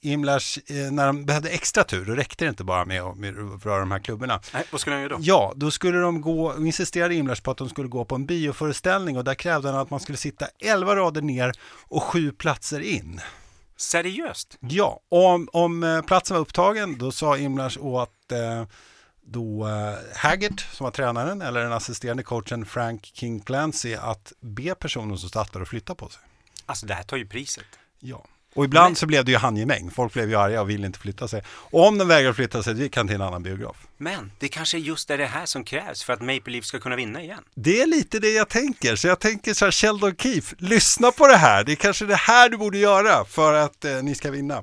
Imlars, 0.02 0.58
eh, 0.66 0.92
när 0.92 1.06
de 1.06 1.24
behövde 1.24 1.48
extra 1.48 1.84
tur, 1.84 2.04
då 2.04 2.12
räckte 2.12 2.44
det 2.44 2.48
inte 2.48 2.64
bara 2.64 2.84
med 2.84 3.02
att, 3.02 3.16
röra 3.64 3.80
de 3.80 3.90
här 3.90 3.98
klubborna. 3.98 4.40
Nej, 4.54 4.64
vad 4.70 4.80
skulle 4.80 4.96
jag 4.96 5.02
göra 5.02 5.16
då? 5.16 5.18
Ja, 5.20 5.52
då 5.56 5.70
skulle 5.70 5.98
de 5.98 6.20
gå, 6.20 6.54
insisterade 6.58 7.14
Imlars 7.14 7.40
på 7.40 7.50
att 7.50 7.58
de 7.58 7.68
skulle 7.68 7.88
gå 7.88 8.04
på 8.04 8.14
en 8.14 8.26
bioföreställning 8.26 9.18
och 9.18 9.24
där 9.24 9.34
krävde 9.34 9.70
han 9.70 9.78
att 9.78 9.90
man 9.90 10.00
skulle 10.00 10.18
sitta 10.18 10.46
11 10.58 10.96
rader 10.96 11.22
ner 11.22 11.52
och 11.88 12.02
sju 12.02 12.32
platser 12.32 12.80
in. 12.80 13.20
Seriöst? 13.76 14.58
Ja, 14.60 15.00
om, 15.08 15.48
om 15.52 15.82
eh, 15.82 16.02
platsen 16.02 16.34
var 16.34 16.40
upptagen 16.40 16.98
då 16.98 17.12
sa 17.12 17.38
Imlars 17.38 17.78
åt 17.78 18.32
eh, 18.32 18.66
då 19.26 19.68
eh, 19.68 19.94
Haggart 20.16 20.66
som 20.72 20.84
var 20.84 20.90
tränaren 20.90 21.42
eller 21.42 21.62
den 21.62 21.72
assisterande 21.72 22.22
coachen 22.22 22.66
Frank 22.66 23.10
King 23.14 23.40
Clancy 23.40 23.94
att 23.94 24.32
be 24.40 24.74
personen 24.74 25.18
som 25.18 25.44
där 25.52 25.60
att 25.62 25.68
flytta 25.68 25.94
på 25.94 26.08
sig. 26.08 26.22
Alltså 26.66 26.86
det 26.86 26.94
här 26.94 27.02
tar 27.02 27.16
ju 27.16 27.26
priset. 27.26 27.64
Ja. 28.00 28.24
Och 28.54 28.64
ibland 28.64 28.90
Men- 28.90 28.96
så 28.96 29.06
blev 29.06 29.24
det 29.24 29.32
ju 29.32 29.38
handgemäng. 29.38 29.90
Folk 29.90 30.12
blev 30.12 30.28
ju 30.30 30.36
arga 30.36 30.60
och 30.60 30.70
ville 30.70 30.86
inte 30.86 30.98
flytta 30.98 31.28
sig. 31.28 31.42
Och 31.48 31.86
om 31.86 31.98
de 31.98 32.08
vägrade 32.08 32.34
flytta 32.34 32.62
sig, 32.62 32.74
då 32.74 32.80
gick 32.82 32.96
han 32.96 33.06
till 33.06 33.16
en 33.16 33.22
annan 33.22 33.42
biograf. 33.42 33.76
Men 33.96 34.32
det 34.38 34.48
kanske 34.48 34.76
är 34.76 34.80
just 34.80 35.08
det 35.08 35.26
här 35.26 35.46
som 35.46 35.64
krävs 35.64 36.02
för 36.04 36.12
att 36.12 36.20
Maple 36.20 36.52
Leafs 36.52 36.68
ska 36.68 36.78
kunna 36.80 36.96
vinna 36.96 37.22
igen. 37.22 37.44
Det 37.54 37.82
är 37.82 37.86
lite 37.86 38.18
det 38.18 38.28
jag 38.32 38.48
tänker. 38.48 38.96
Så 38.96 39.06
jag 39.06 39.20
tänker 39.20 39.54
så 39.54 39.64
här, 39.64 39.72
Sheldon 39.72 40.16
Keefe, 40.16 40.56
lyssna 40.58 41.12
på 41.12 41.26
det 41.26 41.36
här. 41.36 41.64
Det 41.64 41.72
är 41.72 41.76
kanske 41.76 42.04
det 42.06 42.16
här 42.16 42.48
du 42.48 42.56
borde 42.56 42.78
göra 42.78 43.24
för 43.24 43.54
att 43.54 43.84
eh, 43.84 44.02
ni 44.02 44.14
ska 44.14 44.30
vinna. 44.30 44.62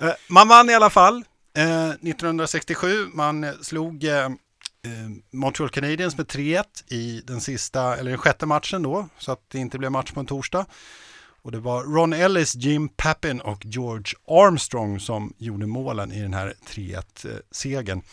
Eh, 0.00 0.10
man 0.28 0.48
vann 0.48 0.70
i 0.70 0.74
alla 0.74 0.90
fall. 0.90 1.24
Eh, 1.56 1.88
1967, 1.88 3.06
man 3.12 3.46
slog 3.62 4.04
eh, 4.04 4.24
eh, 4.24 4.30
Montreal 5.32 5.70
Canadiens 5.70 6.16
med 6.16 6.26
3-1 6.26 6.64
i 6.88 7.22
den 7.26 7.40
sista, 7.40 7.96
eller 7.96 8.10
den 8.10 8.18
sjätte 8.18 8.46
matchen 8.46 8.82
då, 8.82 9.08
så 9.18 9.32
att 9.32 9.40
det 9.48 9.58
inte 9.58 9.78
blev 9.78 9.92
match 9.92 10.12
på 10.12 10.20
en 10.20 10.26
torsdag. 10.26 10.66
Och 11.42 11.52
det 11.52 11.58
var 11.58 11.84
Ron 11.84 12.12
Ellis, 12.12 12.54
Jim 12.54 12.88
Pappin 12.88 13.40
och 13.40 13.66
George 13.66 14.12
Armstrong 14.28 15.00
som 15.00 15.34
gjorde 15.38 15.66
målen 15.66 16.12
i 16.12 16.22
den 16.22 16.34
här 16.34 16.54
3-1-segern. 16.68 17.98
Eh, 17.98 18.04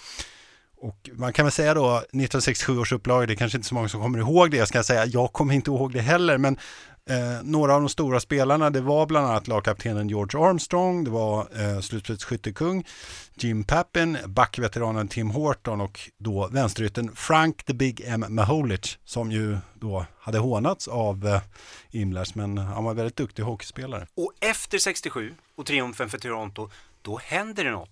och 0.87 1.09
man 1.13 1.33
kan 1.33 1.45
väl 1.45 1.51
säga 1.51 1.73
då 1.73 1.97
1967 1.97 2.79
års 2.79 2.91
upplaga, 2.91 3.25
det 3.25 3.33
är 3.33 3.35
kanske 3.35 3.57
inte 3.57 3.67
så 3.67 3.75
många 3.75 3.89
som 3.89 4.01
kommer 4.01 4.19
ihåg 4.19 4.51
det, 4.51 4.57
jag 4.57 4.67
ska 4.67 4.83
säga, 4.83 5.05
jag 5.05 5.33
kommer 5.33 5.53
inte 5.53 5.71
ihåg 5.71 5.93
det 5.93 6.01
heller, 6.01 6.37
men 6.37 6.57
eh, 7.09 7.43
några 7.43 7.75
av 7.75 7.81
de 7.81 7.89
stora 7.89 8.19
spelarna, 8.19 8.69
det 8.69 8.81
var 8.81 9.05
bland 9.05 9.27
annat 9.27 9.47
lagkaptenen 9.47 10.09
George 10.09 10.41
Armstrong, 10.49 11.03
det 11.03 11.09
var 11.09 11.47
eh, 11.61 11.79
slutspelets 11.79 12.25
skyttekung 12.25 12.85
Jim 13.35 13.63
Pappin, 13.63 14.17
backveteranen 14.25 15.07
Tim 15.07 15.29
Horton 15.29 15.81
och 15.81 15.99
då 16.17 16.47
vänsterytten 16.47 17.15
Frank 17.15 17.63
the 17.63 17.73
Big 17.73 18.01
M 18.05 18.25
Maholic 18.29 18.97
som 19.05 19.31
ju 19.31 19.57
då 19.73 20.05
hade 20.19 20.37
hånats 20.37 20.87
av 20.87 21.27
eh, 21.27 21.41
Imlers, 21.91 22.35
men 22.35 22.57
han 22.57 22.83
var 22.83 22.93
väldigt 22.93 23.15
duktig 23.15 23.43
hockeyspelare. 23.43 24.07
Och 24.15 24.33
efter 24.41 24.77
67 24.77 25.33
och 25.55 25.65
triumfen 25.65 26.09
för 26.09 26.17
Toronto, 26.17 26.69
då 27.01 27.19
händer 27.23 27.63
det 27.63 27.71
något. 27.71 27.89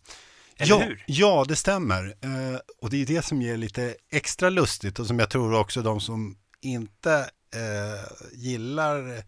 Eller 0.58 0.70
ja, 0.70 0.80
hur? 0.80 1.04
Ja, 1.08 1.46
det 1.48 1.56
stämmer. 1.56 2.06
Eh, 2.22 2.60
och 2.82 2.90
det 2.90 3.02
är 3.02 3.06
det 3.06 3.26
som 3.26 3.42
ger 3.42 3.58
lite 3.58 3.96
extra 4.12 4.50
lustigt 4.50 5.00
och 5.00 5.08
som 5.08 5.20
jag 5.20 5.30
tror 5.30 5.60
också 5.60 5.82
de 5.82 6.00
som 6.00 6.36
inte 6.62 7.30
eh, 7.56 8.28
gillar 8.34 9.24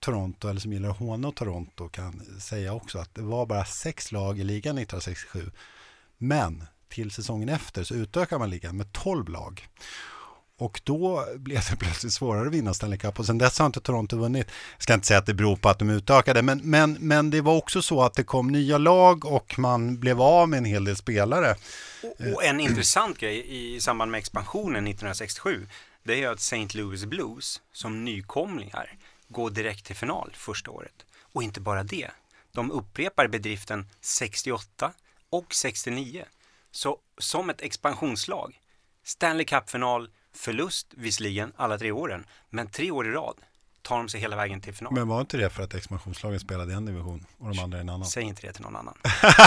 Toronto 0.00 0.48
eller 0.48 0.60
som 0.60 0.72
gillar 0.72 0.88
håna 0.88 1.28
och 1.28 1.34
Toronto 1.34 1.88
kan 1.88 2.40
säga 2.40 2.72
också 2.72 2.98
att 2.98 3.14
det 3.14 3.22
var 3.22 3.46
bara 3.46 3.64
sex 3.64 4.12
lag 4.12 4.38
i 4.38 4.44
ligan 4.44 4.78
1967. 4.78 5.50
Men 6.18 6.64
till 6.88 7.10
säsongen 7.10 7.48
efter 7.48 7.84
så 7.84 7.94
utökar 7.94 8.38
man 8.38 8.50
ligan 8.50 8.76
med 8.76 8.92
12 8.92 9.28
lag. 9.28 9.68
Och 10.58 10.80
då 10.84 11.26
blev 11.36 11.60
det 11.70 11.76
plötsligt 11.80 12.12
svårare 12.12 12.46
att 12.46 12.54
vinna 12.54 12.74
Stanley 12.74 12.98
Cup 12.98 13.18
och 13.18 13.26
sen 13.26 13.38
dess 13.38 13.58
har 13.58 13.66
inte 13.66 13.80
Toronto 13.80 14.16
vunnit. 14.16 14.46
Jag 14.76 14.82
ska 14.82 14.94
inte 14.94 15.06
säga 15.06 15.18
att 15.18 15.26
det 15.26 15.34
beror 15.34 15.56
på 15.56 15.68
att 15.68 15.78
de 15.78 15.90
utökade, 15.90 16.42
men, 16.42 16.60
men, 16.64 16.92
men 17.00 17.30
det 17.30 17.40
var 17.40 17.56
också 17.56 17.82
så 17.82 18.02
att 18.02 18.14
det 18.14 18.24
kom 18.24 18.48
nya 18.48 18.78
lag 18.78 19.24
och 19.24 19.58
man 19.58 19.98
blev 19.98 20.20
av 20.20 20.48
med 20.48 20.58
en 20.58 20.64
hel 20.64 20.84
del 20.84 20.96
spelare. 20.96 21.56
Och, 22.02 22.34
och 22.34 22.44
en 22.44 22.60
intressant 22.60 23.18
grej 23.18 23.44
i 23.48 23.80
samband 23.80 24.10
med 24.10 24.18
expansionen 24.18 24.86
1967, 24.86 25.66
det 26.10 26.16
är 26.16 26.18
ju 26.18 26.26
att 26.26 26.38
St. 26.38 26.68
Louis 26.78 27.04
Blues 27.04 27.62
som 27.72 28.04
nykomlingar 28.04 28.98
går 29.28 29.50
direkt 29.50 29.84
till 29.84 29.96
final 29.96 30.32
första 30.34 30.70
året. 30.70 31.06
Och 31.20 31.42
inte 31.42 31.60
bara 31.60 31.82
det, 31.82 32.10
de 32.52 32.70
upprepar 32.70 33.28
bedriften 33.28 33.88
68 34.00 34.92
och 35.30 35.54
69. 35.54 36.24
Så 36.70 36.98
som 37.18 37.50
ett 37.50 37.60
expansionslag, 37.60 38.60
Stanley 39.04 39.44
Cup-final, 39.44 40.10
förlust 40.32 40.86
visserligen 40.96 41.52
alla 41.56 41.78
tre 41.78 41.90
åren, 41.90 42.26
men 42.48 42.70
tre 42.70 42.90
år 42.90 43.06
i 43.06 43.10
rad 43.10 43.36
tar 43.82 43.96
de 43.96 44.08
sig 44.08 44.20
hela 44.20 44.36
vägen 44.36 44.60
till 44.60 44.74
final. 44.74 44.92
Men 44.92 45.08
var 45.08 45.20
inte 45.20 45.36
det 45.36 45.50
för 45.50 45.62
att 45.62 45.74
expansionslagen 45.74 46.40
spelade 46.40 46.72
i 46.72 46.74
en 46.74 46.86
division 46.86 47.26
och 47.38 47.48
de 47.54 47.58
andra 47.58 47.78
i 47.78 47.80
en 47.80 47.88
annan? 47.88 48.06
Säg 48.06 48.22
inte 48.22 48.46
det 48.46 48.52
till 48.52 48.62
någon 48.62 48.76
annan. 48.76 48.94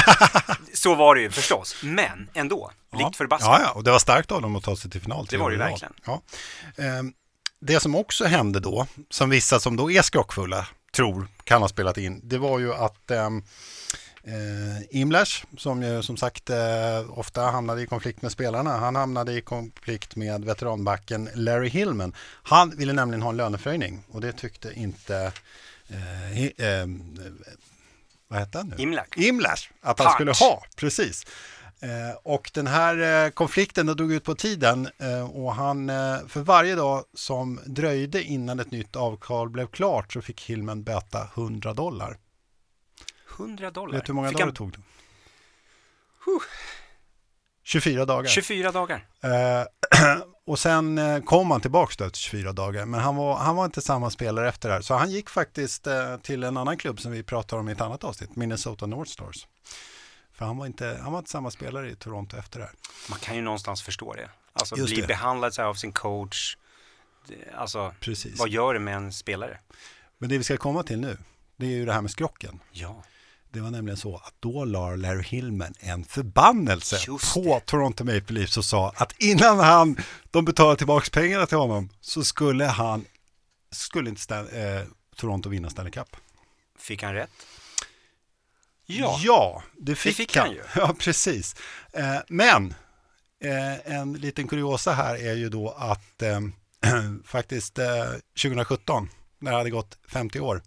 Så 0.74 0.96
var 0.96 1.16
det 1.16 1.22
ju 1.22 1.32
förstås, 1.32 1.76
men 1.84 2.30
ändå, 2.34 2.72
likt 2.98 3.16
förbaskat. 3.16 3.50
Ja, 3.52 3.66
ja, 3.66 3.72
och 3.72 3.84
det 3.84 3.92
var 3.92 4.00
starkt 4.00 4.32
av 4.32 4.42
dem 4.42 4.56
att 4.56 4.64
ta 4.64 4.76
sig 4.76 4.92
till 4.92 5.02
final. 5.02 5.26
Det 5.30 5.38
var 5.38 5.50
det 5.50 5.54
ju 5.54 5.60
verkligen. 5.60 5.94
Ja. 6.06 6.22
Ehm, 6.78 7.14
Det 7.60 7.80
som 7.80 7.96
också 7.96 8.26
hände 8.26 8.60
då, 8.60 8.88
som 9.10 9.30
vissa 9.30 9.60
som 9.60 9.76
då 9.76 9.92
är 9.92 10.02
skrockfulla 10.02 10.68
tror 10.96 11.28
kan 11.44 11.62
ha 11.62 11.70
spelat 11.70 11.98
in, 11.98 12.22
det 12.24 12.38
var 12.38 12.60
ju 12.60 12.74
att 12.74 13.12
ehm, 13.12 13.44
eh, 14.28 15.00
Imlers, 15.02 15.46
som 15.58 15.84
ju 15.84 16.04
som 16.04 16.18
sagt 16.18 16.50
eh, 16.50 17.20
ofta 17.20 17.42
hamnade 17.42 17.82
i 17.82 17.86
konflikt 17.86 18.22
med 18.22 18.32
spelarna, 18.32 18.78
han 18.78 18.96
hamnade 18.96 19.34
i 19.34 19.42
konflikt 19.42 20.16
med 20.16 20.46
veteranbacken 20.46 21.30
Larry 21.36 21.70
Hillman. 21.70 22.16
Han 22.44 22.70
ville 22.70 22.94
nämligen 22.94 23.22
ha 23.22 23.30
en 23.30 23.38
löneförhöjning 23.38 24.04
och 24.12 24.22
det 24.22 24.32
tyckte 24.32 24.74
inte 24.74 25.32
eh, 25.88 26.44
eh, 26.44 26.88
vad 28.28 28.40
hette 28.40 28.58
han 28.58 28.68
nu? 28.68 28.76
Imlers 29.16 29.70
att 29.82 30.00
han 30.00 30.06
Punch. 30.06 30.16
skulle 30.16 30.32
ha, 30.32 30.64
precis. 30.76 31.26
Eh, 31.84 32.18
och 32.24 32.52
den 32.54 32.68
här 32.68 33.26
eh, 33.26 33.30
konflikten 33.30 33.86
drog 33.86 34.14
ut 34.14 34.24
på 34.24 34.36
tiden 34.36 34.90
eh, 34.98 35.36
och 35.36 35.56
han 35.56 35.88
för 36.28 36.40
varje 36.40 36.76
dag 36.76 37.04
som 37.14 37.60
dröjde 37.66 38.24
innan 38.24 38.60
ett 38.60 38.72
nytt 38.72 38.96
avtal 38.96 39.50
blev 39.50 39.68
klart 39.68 40.14
så 40.14 40.22
fick 40.22 40.42
Hillman 40.42 40.84
böta 40.84 41.28
100 41.36 41.74
dollar. 41.74 42.18
100 43.40 43.72
dollar. 43.72 43.94
Vet 43.94 44.06
du 44.06 44.10
hur 44.10 44.16
många 44.16 44.28
Fick 44.28 44.38
dagar 44.38 44.46
han 44.46 44.54
det 44.54 44.58
tog? 44.58 44.76
Huh. 46.26 46.42
24 47.64 48.06
dagar. 48.06 48.30
24 48.30 48.72
dagar. 48.72 49.06
Eh, 49.22 49.66
och 50.48 50.60
sen 50.60 50.98
eh, 50.98 51.20
kom 51.20 51.52
han 51.52 51.62
tillbaka 51.62 51.94
då 51.98 52.06
efter 52.06 52.20
24 52.20 52.52
dagar 52.54 52.86
men 52.86 53.00
han 53.00 53.16
var, 53.16 53.38
han 53.38 53.56
var 53.56 53.66
inte 53.66 53.82
samma 53.82 54.10
spelare 54.10 54.50
efter 54.50 54.70
det 54.70 54.76
här. 54.76 54.82
Så 54.82 54.94
han 54.94 55.12
gick 55.12 55.30
faktiskt 55.30 55.88
eh, 55.88 56.18
till 56.18 56.44
en 56.44 56.58
annan 56.58 56.78
klubb 56.78 57.00
som 57.00 57.12
vi 57.12 57.24
pratar 57.24 57.58
om 57.58 57.70
i 57.70 57.72
ett 57.72 57.82
annat 57.82 58.04
avsnitt, 58.04 58.36
Minnesota 58.36 58.86
North 58.86 59.12
Stars. 59.12 59.48
För 60.34 60.46
han 60.46 60.58
var 60.58 60.66
inte, 60.66 61.00
han 61.04 61.12
var 61.12 61.20
inte 61.20 61.32
samma 61.32 61.52
spelare 61.52 61.90
i 61.90 61.96
Toronto 61.96 62.38
efter 62.38 62.60
det 62.60 62.66
här. 62.66 62.74
Man 63.10 63.20
kan 63.20 63.36
ju 63.36 63.42
någonstans 63.42 63.82
förstå 63.82 64.14
det. 64.14 64.30
Alltså 64.54 64.78
Just 64.78 64.94
bli 64.94 65.02
det. 65.02 65.08
behandlad 65.08 65.54
så 65.54 65.62
här 65.62 65.70
av 65.70 65.74
sin 65.74 65.92
coach 65.92 66.56
Alltså, 67.56 67.94
Precis. 68.00 68.40
vad 68.40 68.50
gör 68.50 68.74
det 68.74 68.80
med 68.80 68.96
en 68.96 69.14
spelare? 69.14 69.60
Men 70.18 70.30
det 70.30 70.38
vi 70.38 70.44
ska 70.44 70.58
komma 70.58 70.84
till 70.84 71.00
nu, 71.00 71.18
det 71.56 71.66
är 71.66 71.70
ju 71.70 71.86
det 71.86 71.94
här 71.94 72.02
med 72.02 72.12
skrocken. 72.12 72.60
Ja, 72.72 73.04
Det 73.54 73.62
var 73.62 73.72
nämligen 73.72 73.98
så 73.98 74.16
att 74.16 74.34
då 74.40 74.66
la 74.66 74.96
Larry 74.96 75.24
Hillman 75.24 75.74
en 75.80 76.04
förbannelse 76.06 77.06
på 77.08 77.60
det. 77.60 77.66
Toronto 77.66 78.04
Maple 78.04 78.40
Leafs 78.40 78.58
och 78.58 78.66
sa 78.66 78.94
att 78.96 79.14
innan 79.18 79.60
han, 79.60 79.98
de 80.32 80.46
betalade 80.46 80.78
tillbaka 80.78 81.10
pengarna 81.12 81.46
till 81.46 81.58
honom 81.58 81.90
så 82.02 82.24
skulle 82.24 82.66
han, 82.66 83.06
skulle 83.72 84.10
inte 84.10 84.22
ställa, 84.22 84.50
eh, 84.50 84.86
Toronto 85.16 85.50
vinna 85.50 85.70
Stanley 85.70 85.92
Cup. 85.92 86.16
fick 86.80 87.04
han 87.04 87.14
rätt? 87.14 87.30
Ja, 88.86 89.20
ja 89.24 89.64
det 89.78 89.96
fick, 89.96 90.16
fick 90.16 90.36
han 90.38 90.52
ju. 90.52 90.62
Ja, 90.76 90.96
precis. 91.00 91.56
Eh, 91.92 92.18
men 92.28 92.74
eh, 93.44 93.94
en 93.98 94.14
liten 94.14 94.48
kuriosa 94.48 94.92
här 94.94 95.16
är 95.16 95.34
ju 95.34 95.50
då 95.50 95.70
att 95.70 96.22
eh, 96.22 96.40
faktiskt 97.26 97.80
eh, 97.80 98.06
2017, 98.42 99.10
när 99.40 99.52
det 99.52 99.58
hade 99.58 99.70
gått 99.70 99.98
50 100.08 100.40
år, 100.40 100.62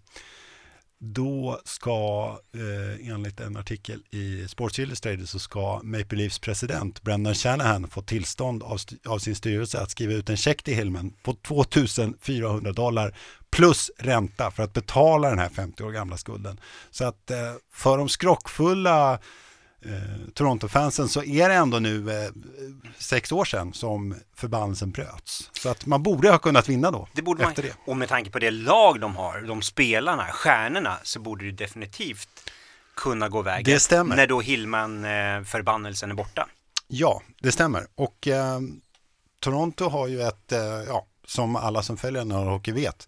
då 0.99 1.61
ska 1.65 2.29
eh, 2.53 3.09
enligt 3.11 3.39
en 3.39 3.57
artikel 3.57 4.03
i 4.09 4.47
Sports 4.47 4.79
Illustrated 4.79 5.29
så 5.29 5.39
ska 5.39 5.81
Maple 5.83 6.17
Leafs 6.17 6.39
president 6.39 7.01
Brendan 7.01 7.35
Shanahan 7.35 7.87
få 7.89 8.01
tillstånd 8.01 8.63
av, 8.63 8.75
st- 8.75 8.95
av 9.05 9.19
sin 9.19 9.35
styrelse 9.35 9.79
att 9.79 9.91
skriva 9.91 10.13
ut 10.13 10.29
en 10.29 10.37
check 10.37 10.63
till 10.63 10.75
Hillman 10.75 11.13
på 11.23 11.33
2400 11.33 12.71
dollar 12.71 13.15
plus 13.51 13.91
ränta 13.97 14.51
för 14.51 14.63
att 14.63 14.73
betala 14.73 15.29
den 15.29 15.39
här 15.39 15.49
50 15.49 15.83
år 15.83 15.91
gamla 15.91 16.17
skulden. 16.17 16.59
Så 16.91 17.05
att 17.05 17.31
eh, 17.31 17.37
för 17.73 17.97
de 17.97 18.09
skrockfulla 18.09 19.19
eh, 19.87 20.31
Toronto-fansen 20.33 21.09
så 21.09 21.23
är 21.23 21.49
det 21.49 21.55
ändå 21.55 21.79
nu 21.79 22.11
eh, 22.11 22.31
sex 22.97 23.31
år 23.31 23.45
sedan 23.45 23.73
som 23.73 24.15
förbannelsen 24.35 24.91
bröts. 24.91 25.49
Så 25.53 25.69
att 25.69 25.85
man 25.85 26.03
borde 26.03 26.31
ha 26.31 26.37
kunnat 26.37 26.69
vinna 26.69 26.91
då. 26.91 27.07
det 27.13 27.21
borde 27.21 27.43
man. 27.43 27.49
efter 27.49 27.63
det. 27.63 27.73
Och 27.85 27.97
med 27.97 28.09
tanke 28.09 28.29
på 28.29 28.39
det 28.39 28.51
lag 28.51 28.99
de 28.99 29.15
har, 29.15 29.41
de 29.41 29.61
spelarna, 29.61 30.25
stjärnorna, 30.25 30.97
så 31.03 31.19
borde 31.19 31.45
det 31.45 31.51
definitivt 31.51 32.51
kunna 32.95 33.29
gå 33.29 33.41
vägen. 33.41 33.73
Det 33.73 33.79
stämmer. 33.79 34.15
När 34.15 34.27
då 34.27 34.41
Hillman-förbannelsen 34.41 36.11
är 36.11 36.15
borta. 36.15 36.47
Ja, 36.87 37.21
det 37.39 37.51
stämmer. 37.51 37.87
Och 37.95 38.27
eh, 38.27 38.59
Toronto 39.39 39.89
har 39.89 40.07
ju 40.07 40.21
ett, 40.21 40.51
eh, 40.51 40.59
ja, 40.87 41.05
som 41.25 41.55
alla 41.55 41.83
som 41.83 41.97
följer 41.97 42.25
NHL 42.25 42.47
Hockey 42.47 42.71
vet, 42.71 43.07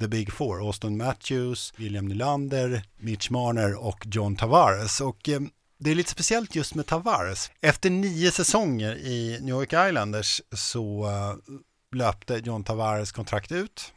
The 0.00 0.08
Big 0.08 0.32
Four, 0.32 0.66
Austin 0.66 0.96
Matthews, 0.96 1.74
William 1.76 2.08
Nylander, 2.08 2.82
Mitch 2.96 3.30
Marner 3.30 3.84
och 3.84 4.06
John 4.06 4.36
Tavares. 4.36 5.00
Och 5.00 5.28
eh, 5.28 5.40
det 5.78 5.90
är 5.90 5.94
lite 5.94 6.10
speciellt 6.10 6.54
just 6.54 6.74
med 6.74 6.86
Tavares. 6.86 7.50
Efter 7.60 7.90
nio 7.90 8.30
säsonger 8.30 8.96
i 8.96 9.38
New 9.40 9.54
York 9.54 9.72
Islanders 9.88 10.40
så 10.52 11.06
eh, 11.06 11.56
löpte 11.96 12.34
John 12.44 12.64
Tavares 12.64 13.12
kontrakt 13.12 13.52
ut. 13.52 13.92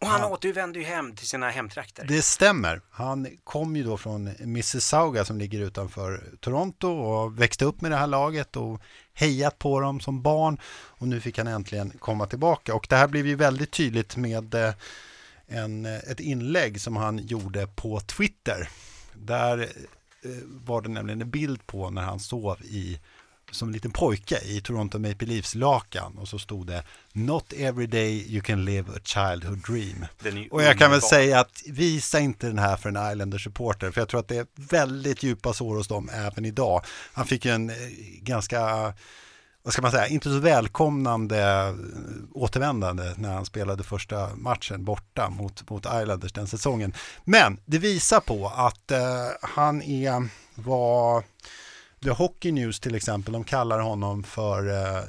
Och 0.00 0.06
han 0.06 0.20
Ja. 0.20 0.28
återvände 0.28 0.78
ju 0.78 0.84
hem 0.84 1.16
till 1.16 1.26
sina 1.28 1.50
hemtrakter. 1.50 2.04
Det 2.08 2.22
stämmer. 2.22 2.80
Han 2.90 3.26
kom 3.44 3.76
ju 3.76 3.84
då 3.84 3.96
från 3.98 4.30
Mississauga 4.40 5.24
som 5.24 5.38
ligger 5.38 5.60
utanför 5.60 6.24
Toronto 6.40 6.88
och 6.88 7.40
växte 7.40 7.64
upp 7.64 7.80
med 7.80 7.90
det 7.90 7.96
här 7.96 8.06
laget 8.06 8.56
och 8.56 8.80
hejat 9.12 9.58
på 9.58 9.80
dem 9.80 10.00
som 10.00 10.22
barn 10.22 10.58
och 10.64 11.08
nu 11.08 11.20
fick 11.20 11.38
han 11.38 11.46
äntligen 11.46 11.90
komma 11.98 12.26
tillbaka 12.26 12.74
och 12.74 12.86
det 12.90 12.96
här 12.96 13.08
blev 13.08 13.26
ju 13.26 13.34
väldigt 13.34 13.70
tydligt 13.70 14.16
med 14.16 14.54
eh, 14.54 14.74
en, 15.46 15.86
ett 15.86 16.20
inlägg 16.20 16.80
som 16.80 16.96
han 16.96 17.18
gjorde 17.18 17.66
på 17.66 18.00
Twitter. 18.00 18.68
Där 19.14 19.68
var 20.46 20.82
det 20.82 20.88
nämligen 20.88 21.22
en 21.22 21.30
bild 21.30 21.66
på 21.66 21.90
när 21.90 22.02
han 22.02 22.20
sov 22.20 22.56
i 22.62 22.98
som 23.50 23.68
en 23.68 23.72
liten 23.72 23.90
pojke 23.90 24.38
i 24.44 24.60
Toronto 24.60 24.98
Maple 24.98 25.28
Leafs 25.28 25.54
lakan 25.54 26.18
och 26.18 26.28
så 26.28 26.38
stod 26.38 26.66
det 26.66 26.82
Not 27.12 27.52
every 27.52 27.86
day 27.86 28.34
you 28.34 28.42
can 28.42 28.64
live 28.64 28.92
a 28.96 29.00
childhood 29.04 29.58
dream. 29.58 30.06
Och 30.50 30.62
jag 30.62 30.78
kan 30.78 30.90
väl 30.90 31.02
säga 31.02 31.40
att 31.40 31.62
visa 31.66 32.20
inte 32.20 32.46
den 32.46 32.58
här 32.58 32.76
för 32.76 32.88
en 32.88 33.12
Islanders-supporter 33.12 33.90
för 33.90 34.00
jag 34.00 34.08
tror 34.08 34.20
att 34.20 34.28
det 34.28 34.36
är 34.36 34.46
väldigt 34.54 35.22
djupa 35.22 35.52
sår 35.52 35.76
hos 35.76 35.88
dem 35.88 36.10
även 36.12 36.44
idag. 36.44 36.84
Han 37.12 37.26
fick 37.26 37.44
ju 37.44 37.50
en 37.50 37.70
eh, 37.70 37.76
ganska, 38.22 38.94
vad 39.62 39.72
ska 39.72 39.82
man 39.82 39.90
säga, 39.90 40.06
inte 40.06 40.28
så 40.28 40.38
välkomnande 40.38 41.42
eh, 41.42 41.74
återvändande 42.32 43.14
när 43.16 43.32
han 43.32 43.44
spelade 43.44 43.82
första 43.82 44.36
matchen 44.36 44.84
borta 44.84 45.30
mot, 45.30 45.70
mot 45.70 45.86
Islanders 45.86 46.32
den 46.32 46.46
säsongen. 46.46 46.94
Men 47.24 47.60
det 47.64 47.78
visar 47.78 48.20
på 48.20 48.48
att 48.48 48.90
eh, 48.90 48.98
han 49.42 49.82
är, 49.82 50.28
vad 50.54 51.24
The 52.02 52.10
Hockey 52.10 52.52
News 52.52 52.80
till 52.80 52.94
exempel, 52.94 53.32
de 53.32 53.44
kallar 53.44 53.78
honom 53.78 54.22
för 54.22 54.68
eh, 54.68 55.02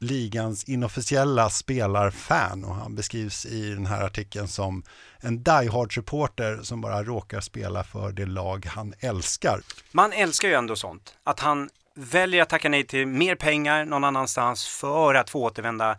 ligans 0.00 0.64
inofficiella 0.64 1.50
spelarfan 1.50 2.64
och 2.64 2.74
han 2.74 2.94
beskrivs 2.94 3.46
i 3.46 3.70
den 3.70 3.86
här 3.86 4.02
artikeln 4.02 4.48
som 4.48 4.82
en 5.20 5.42
diehard 5.42 5.94
supporter 5.94 6.60
som 6.62 6.80
bara 6.80 7.04
råkar 7.04 7.40
spela 7.40 7.84
för 7.84 8.12
det 8.12 8.26
lag 8.26 8.66
han 8.66 8.94
älskar. 9.00 9.60
Man 9.92 10.12
älskar 10.12 10.48
ju 10.48 10.54
ändå 10.54 10.76
sånt. 10.76 11.14
Att 11.24 11.40
han 11.40 11.70
väljer 11.94 12.42
att 12.42 12.48
tacka 12.48 12.68
nej 12.68 12.86
till 12.86 13.06
mer 13.06 13.34
pengar 13.34 13.84
någon 13.84 14.04
annanstans 14.04 14.66
för 14.66 15.14
att 15.14 15.30
få 15.30 15.42
återvända 15.44 15.96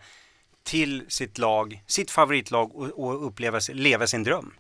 till 0.63 1.05
sitt 1.07 1.37
lag, 1.37 1.83
sitt 1.87 2.11
favoritlag 2.11 2.75
och, 2.75 3.03
och 3.03 3.27
uppleva, 3.27 3.59
leva 3.73 4.07
sin 4.07 4.23
dröm. 4.23 4.53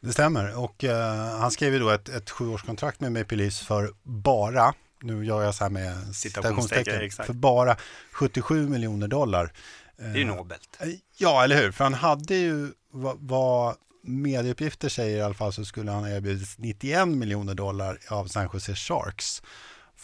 Det 0.00 0.12
stämmer 0.12 0.58
och 0.58 0.84
eh, 0.84 1.38
han 1.38 1.50
skrev 1.50 1.72
ju 1.72 1.78
då 1.78 1.90
ett, 1.90 2.08
ett 2.08 2.30
sjuårskontrakt 2.30 3.00
med 3.00 3.12
Maple 3.12 3.36
Leafs 3.36 3.60
för 3.60 3.90
bara, 4.02 4.74
nu 5.02 5.24
gör 5.24 5.42
jag 5.42 5.54
så 5.54 5.64
här 5.64 5.70
med 5.70 6.16
citationstecken, 6.16 7.10
för 7.10 7.32
bara 7.32 7.76
77 8.12 8.68
miljoner 8.68 9.08
dollar. 9.08 9.52
Det 9.96 10.04
är 10.04 10.14
ju 10.16 10.24
nobelt. 10.24 10.78
Eh, 10.80 10.88
Ja, 11.16 11.44
eller 11.44 11.62
hur? 11.62 11.72
För 11.72 11.84
han 11.84 11.94
hade 11.94 12.34
ju, 12.34 12.72
vad, 12.90 13.16
vad 13.20 13.76
medieuppgifter 14.02 14.88
säger 14.88 15.18
i 15.18 15.22
alla 15.22 15.34
fall, 15.34 15.52
så 15.52 15.64
skulle 15.64 15.90
han 15.90 16.02
ha 16.04 16.10
erbjudits 16.10 16.58
91 16.58 17.08
miljoner 17.08 17.54
dollar 17.54 17.98
av 18.08 18.26
San 18.26 18.48
Jose 18.52 18.74
Sharks 18.74 19.42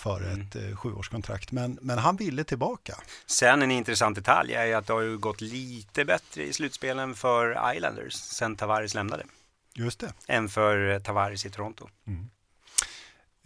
för 0.01 0.21
Mm. 0.21 0.41
ett 0.41 0.57
eh, 0.57 0.77
sjuårskontrakt. 0.77 1.53
Men, 1.53 1.79
men 1.83 1.99
han 1.99 2.17
ville 2.17 2.45
tillbaka. 2.45 2.95
Sen 3.27 3.63
en 3.63 3.71
intressant 3.71 4.15
detalj 4.17 4.55
är 4.55 4.65
ju 4.67 4.75
att 4.75 4.87
det 4.87 4.93
har 4.93 5.01
ju 5.01 5.19
gått 5.19 5.41
lite 5.41 6.05
bättre 6.05 6.43
i 6.47 6.53
slutspelen 6.53 7.15
för 7.15 7.75
Islanders 7.77 8.15
sen 8.15 8.57
Tavares 8.57 8.95
lämnade 8.95 9.25
Just 9.75 10.01
det. 10.01 10.13
än 10.29 10.49
för 10.49 10.91
eh, 10.93 10.99
Tavares 10.99 11.47
i 11.47 11.51
Toronto. 11.51 11.89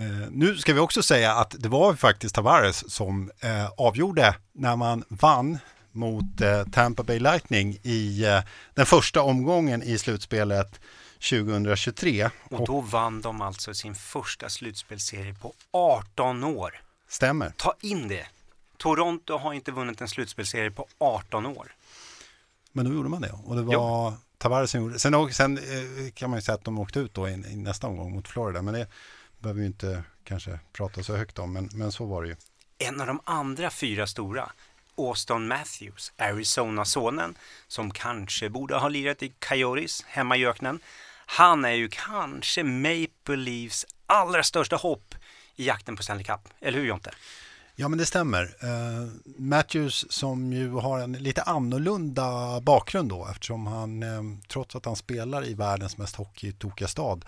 Eh, 0.00 0.06
nu 0.30 0.56
ska 0.56 0.72
vi 0.74 0.80
också 0.80 1.02
säga 1.02 1.34
att 1.34 1.54
det 1.58 1.68
var 1.68 1.94
faktiskt 1.94 2.34
Tavares 2.34 2.92
som 2.92 3.30
eh, 3.40 3.66
avgjorde 3.76 4.34
när 4.52 4.76
man 4.76 5.04
vann 5.08 5.58
mot 5.92 6.40
eh, 6.40 6.64
Tampa 6.72 7.02
Bay 7.02 7.18
Lightning 7.18 7.78
i 7.82 8.24
eh, 8.24 8.40
den 8.74 8.86
första 8.86 9.22
omgången 9.22 9.82
i 9.82 9.98
slutspelet 9.98 10.80
2023. 11.30 12.30
Och 12.50 12.66
då 12.66 12.80
vann 12.80 13.20
de 13.20 13.42
alltså 13.42 13.74
sin 13.74 13.94
första 13.94 14.48
slutspelsserie 14.48 15.34
på 15.34 15.52
18 15.70 16.44
år. 16.44 16.82
Stämmer. 17.08 17.52
Ta 17.56 17.74
in 17.80 18.08
det. 18.08 18.26
Toronto 18.76 19.38
har 19.38 19.52
inte 19.52 19.72
vunnit 19.72 20.00
en 20.00 20.08
slutspelsserie 20.08 20.70
på 20.70 20.86
18 20.98 21.46
år. 21.46 21.74
Men 22.72 22.84
då 22.84 22.92
gjorde 22.92 23.08
man 23.08 23.22
det 23.22 23.32
och 23.44 23.56
det 23.56 23.62
var 23.62 24.14
Tavares 24.38 24.70
som 24.70 24.80
gjorde 24.80 24.98
Sen, 24.98 25.32
sen 25.32 25.58
eh, 25.58 26.10
kan 26.14 26.30
man 26.30 26.38
ju 26.38 26.42
säga 26.42 26.54
att 26.54 26.64
de 26.64 26.78
åkte 26.78 26.98
ut 26.98 27.14
då 27.14 27.28
i, 27.28 27.32
i 27.32 27.56
nästa 27.56 27.86
omgång 27.86 28.12
mot 28.12 28.28
Florida 28.28 28.62
men 28.62 28.74
det 28.74 28.86
behöver 29.38 29.60
vi 29.60 29.66
inte 29.66 30.02
kanske 30.24 30.58
prata 30.72 31.02
så 31.02 31.16
högt 31.16 31.38
om 31.38 31.52
men, 31.52 31.68
men 31.72 31.92
så 31.92 32.04
var 32.04 32.22
det 32.22 32.28
ju. 32.28 32.36
En 32.78 33.00
av 33.00 33.06
de 33.06 33.20
andra 33.24 33.70
fyra 33.70 34.06
stora, 34.06 34.52
Austin 34.96 35.46
Matthews, 35.48 36.12
Arizona-sonen, 36.16 37.34
som 37.68 37.90
kanske 37.90 38.50
borde 38.50 38.74
ha 38.74 38.88
lirat 38.88 39.22
i 39.22 39.32
Coyotes 39.48 40.04
hemma 40.06 40.36
i 40.36 40.46
öknen. 40.46 40.80
Han 41.26 41.64
är 41.64 41.72
ju 41.72 41.88
kanske 41.88 42.62
Maple 42.62 43.36
Leafs 43.36 43.86
allra 44.06 44.42
största 44.42 44.76
hopp 44.76 45.14
i 45.56 45.66
jakten 45.66 45.96
på 45.96 46.02
Stanley 46.02 46.24
Cup. 46.24 46.40
Eller 46.60 46.78
hur 46.78 46.86
Jonte? 46.86 47.10
Ja 47.76 47.88
men 47.88 47.98
det 47.98 48.06
stämmer. 48.06 48.42
Uh, 48.44 49.08
Matthews 49.38 50.12
som 50.12 50.52
ju 50.52 50.70
har 50.70 50.98
en 50.98 51.12
lite 51.12 51.42
annorlunda 51.42 52.60
bakgrund 52.60 53.08
då 53.08 53.28
eftersom 53.30 53.66
han 53.66 54.02
eh, 54.02 54.22
trots 54.48 54.76
att 54.76 54.84
han 54.84 54.96
spelar 54.96 55.46
i 55.46 55.54
världens 55.54 55.98
mest 55.98 56.16
hockeytokiga 56.16 56.88
stad 56.88 57.24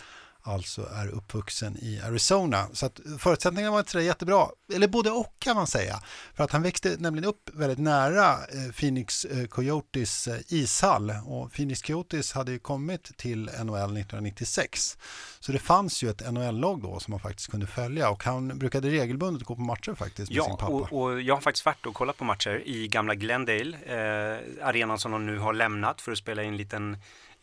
alltså 0.47 0.89
är 0.95 1.09
uppvuxen 1.09 1.77
i 1.77 2.01
Arizona. 2.05 2.67
Så 2.73 2.87
att 2.87 3.01
förutsättningarna 3.19 3.73
var 3.73 3.79
inte 3.79 3.91
så 3.91 4.01
jättebra, 4.01 4.47
eller 4.75 4.89
både 4.89 5.11
och 5.11 5.33
kan 5.39 5.57
man 5.57 5.67
säga. 5.67 6.03
För 6.35 6.45
att 6.45 6.53
han 6.53 6.63
växte 6.63 6.97
nämligen 6.99 7.29
upp 7.29 7.51
väldigt 7.55 7.79
nära 7.79 8.33
eh, 8.33 8.73
Phoenix 8.73 9.25
eh, 9.25 9.47
Coyotes 9.47 10.29
eh, 10.29 10.39
ishall 10.49 11.13
och 11.27 11.53
Phoenix 11.53 11.83
Coyotes 11.83 12.33
hade 12.33 12.53
ju 12.53 12.59
kommit 12.59 13.17
till 13.17 13.45
NHL 13.45 13.97
1996. 13.97 14.99
Så 15.41 15.53
det 15.53 15.59
fanns 15.59 16.03
ju 16.03 16.11
ett 16.11 16.33
NHL-lag 16.33 16.83
då 16.83 17.01
som 17.01 17.11
man 17.11 17.21
faktiskt 17.21 17.51
kunde 17.51 17.67
följa 17.67 18.11
och 18.11 18.25
han 18.25 18.59
brukade 18.59 18.91
regelbundet 18.91 19.45
gå 19.45 19.55
på 19.55 19.63
matcher 19.63 19.95
faktiskt 19.95 20.31
med 20.33 20.43
sin 20.43 20.51
Ja, 20.51 20.57
pappa. 20.57 20.73
och, 20.73 21.03
och 21.03 21.23
jag 21.23 21.35
har 21.35 21.41
faktiskt 21.41 21.67
varit 21.67 21.87
och 21.87 21.95
kollat 21.95 22.17
på 22.17 22.25
matcher 22.25 22.63
i 22.65 22.89
gamla 22.89 23.15
Glendale, 23.15 23.77
eh, 23.87 24.67
arenan 24.67 24.99
som 24.99 25.13
de 25.13 25.27
nu 25.27 25.39
har 25.39 25.53
lämnat 25.53 26.01
för 26.01 26.13
att 26.13 26.19
spela 26.19 26.43
i 26.43 26.47
en 26.47 26.57
liten 26.57 26.97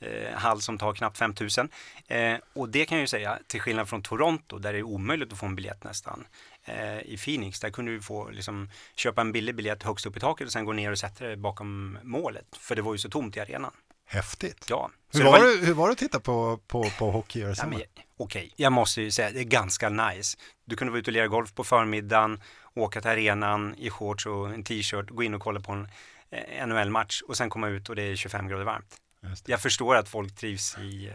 eh, 0.03 0.37
hall 0.37 0.61
som 0.61 0.77
tar 0.77 0.93
knappt 0.93 1.17
5000. 1.17 1.69
Eh, 2.07 2.37
och 2.53 2.69
det 2.69 2.85
kan 2.85 2.97
jag 2.97 3.03
ju 3.03 3.07
säga, 3.07 3.39
till 3.47 3.61
skillnad 3.61 3.89
från 3.89 4.01
Toronto 4.01 4.59
där 4.59 4.73
det 4.73 4.79
är 4.79 4.83
omöjligt 4.83 5.33
att 5.33 5.39
få 5.39 5.45
en 5.45 5.55
biljett 5.55 5.83
nästan, 5.83 6.25
eh, 6.65 6.99
i 6.99 7.17
Phoenix. 7.17 7.59
Där 7.59 7.69
kunde 7.69 7.91
du 7.91 8.01
få 8.01 8.29
liksom, 8.29 8.69
köpa 8.95 9.21
en 9.21 9.31
billig 9.31 9.55
biljett 9.55 9.83
högst 9.83 10.05
upp 10.05 10.17
i 10.17 10.19
taket 10.19 10.47
och 10.47 10.53
sen 10.53 10.65
gå 10.65 10.73
ner 10.73 10.91
och 10.91 10.99
sätta 10.99 11.25
dig 11.25 11.35
bakom 11.35 11.97
målet. 12.03 12.45
För 12.59 12.75
det 12.75 12.81
var 12.81 12.93
ju 12.93 12.97
så 12.97 13.09
tomt 13.09 13.37
i 13.37 13.39
arenan. 13.39 13.71
Häftigt. 14.05 14.65
Ja. 14.69 14.89
Hur 15.13 15.23
var, 15.23 15.39
det, 15.39 15.65
hur 15.65 15.73
var 15.73 15.87
det 15.87 15.91
att 15.91 15.97
titta 15.97 16.19
på, 16.19 16.59
på, 16.67 16.83
på 16.83 17.11
hockey 17.11 17.39
i? 17.39 17.41
Ja, 17.43 17.53
Okej, 17.69 17.87
okay. 18.17 18.49
jag 18.55 18.71
måste 18.71 19.01
ju 19.01 19.11
säga 19.11 19.31
det 19.31 19.39
är 19.39 19.43
ganska 19.43 19.89
nice. 19.89 20.37
Du 20.65 20.75
kunde 20.75 20.91
vara 20.91 20.99
ute 20.99 21.09
och 21.09 21.13
lira 21.13 21.27
golf 21.27 21.53
på 21.53 21.63
förmiddagen, 21.63 22.41
åka 22.75 23.01
till 23.01 23.09
arenan 23.09 23.75
i 23.77 23.89
shorts 23.89 24.25
och 24.25 24.53
en 24.53 24.63
t-shirt, 24.63 25.09
gå 25.09 25.23
in 25.23 25.33
och 25.33 25.41
kolla 25.41 25.59
på 25.59 25.71
en 25.71 25.87
eh, 26.31 26.67
NHL-match 26.67 27.21
och 27.21 27.37
sen 27.37 27.49
komma 27.49 27.67
ut 27.67 27.89
och 27.89 27.95
det 27.95 28.01
är 28.01 28.15
25 28.15 28.47
grader 28.47 28.65
varmt. 28.65 28.97
Jag 29.45 29.61
förstår 29.61 29.95
att 29.95 30.09
folk 30.09 30.35
trivs 30.35 30.77
i 30.77 31.07
eh, 31.07 31.13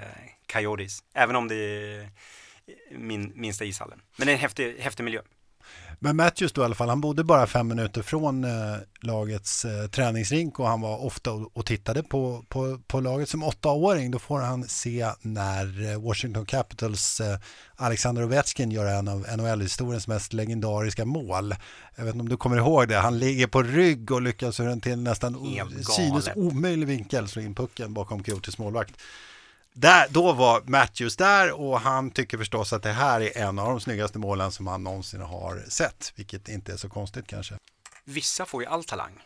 Coyotes, 0.52 0.98
även 1.14 1.36
om 1.36 1.48
det 1.48 1.54
är 1.54 2.10
min, 2.90 3.32
minsta 3.34 3.64
ishallen. 3.64 4.02
Men 4.16 4.26
det 4.26 4.32
är 4.32 4.34
en 4.34 4.40
häftig, 4.40 4.76
häftig 4.78 5.04
miljö. 5.04 5.22
Men 6.00 6.16
Matthews 6.16 6.52
då 6.52 6.62
i 6.62 6.64
alla 6.64 6.74
fall, 6.74 6.88
han 6.88 7.00
bodde 7.00 7.24
bara 7.24 7.46
fem 7.46 7.68
minuter 7.68 8.02
från 8.02 8.44
eh, 8.44 8.76
lagets 9.00 9.64
eh, 9.64 9.86
träningsrink 9.86 10.60
och 10.60 10.68
han 10.68 10.80
var 10.80 11.04
ofta 11.04 11.32
och, 11.32 11.56
och 11.56 11.66
tittade 11.66 12.02
på, 12.02 12.44
på, 12.48 12.78
på, 12.86 13.00
laget 13.00 13.28
som 13.28 13.42
åttaåring. 13.42 14.10
Då 14.10 14.18
får 14.18 14.40
han 14.40 14.64
se 14.64 15.10
när 15.20 15.90
eh, 15.90 16.00
Washington 16.00 16.46
Capitals 16.46 17.20
eh, 17.20 17.38
Alexander 17.76 18.24
Ovechkin 18.24 18.70
gör 18.70 18.86
en 18.86 19.08
av 19.08 19.26
NHL-historiens 19.36 20.08
mest 20.08 20.32
legendariska 20.32 21.04
mål. 21.04 21.54
Jag 21.96 22.04
vet 22.04 22.14
inte 22.14 22.22
om 22.22 22.28
du 22.28 22.36
kommer 22.36 22.56
ihåg 22.56 22.88
det, 22.88 22.96
han 22.96 23.18
ligger 23.18 23.46
på 23.46 23.62
rygg 23.62 24.10
och 24.10 24.22
lyckas 24.22 24.60
hur 24.60 24.66
den 24.66 24.80
till 24.80 24.98
nästan 24.98 25.36
synes 25.96 26.28
omöjlig 26.36 26.86
vinkel 26.86 27.28
slå 27.28 27.42
in 27.42 27.54
pucken 27.54 27.94
bakom 27.94 28.22
Coyotes 28.22 28.58
målvakt 28.58 28.94
där, 29.80 30.06
då 30.10 30.32
var 30.32 30.62
Matthews 30.66 31.16
där 31.16 31.60
och 31.60 31.80
han 31.80 32.10
tycker 32.10 32.38
förstås 32.38 32.72
att 32.72 32.82
det 32.82 32.92
här 32.92 33.20
är 33.20 33.38
en 33.38 33.58
av 33.58 33.68
de 33.68 33.80
snyggaste 33.80 34.18
målen 34.18 34.52
som 34.52 34.66
han 34.66 34.84
någonsin 34.84 35.20
har 35.20 35.64
sett, 35.68 36.12
vilket 36.16 36.48
inte 36.48 36.72
är 36.72 36.76
så 36.76 36.88
konstigt 36.88 37.26
kanske. 37.26 37.54
Vissa 38.04 38.46
får 38.46 38.62
ju 38.62 38.68
all 38.68 38.84
talang. 38.84 39.24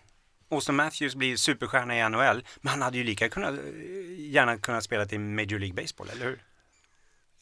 Austin 0.51 0.75
Matthews 0.75 1.15
blir 1.15 1.37
superstjärna 1.37 1.99
i 1.99 2.09
NHL, 2.09 2.45
men 2.61 2.71
han 2.71 2.83
hade 2.83 2.99
ju 2.99 3.05
lika 3.05 3.29
kunnat, 3.29 3.55
gärna 4.19 4.59
kunnat 4.59 4.85
spela 4.85 5.07
till 5.07 5.21
Major 5.21 5.59
League 5.59 5.83
Baseball, 5.83 6.09
eller 6.09 6.25
hur? 6.25 6.43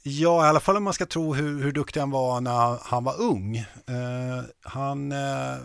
Ja, 0.02 0.46
i 0.46 0.48
alla 0.48 0.60
fall 0.60 0.76
om 0.76 0.84
man 0.84 0.94
ska 0.94 1.06
tro 1.06 1.34
hur, 1.34 1.62
hur 1.62 1.72
duktig 1.72 2.00
han 2.00 2.10
var 2.10 2.40
när 2.40 2.78
han 2.82 3.04
var 3.04 3.20
ung. 3.20 3.56
Uh, 3.58 4.44
han 4.62 5.12
uh, 5.12 5.58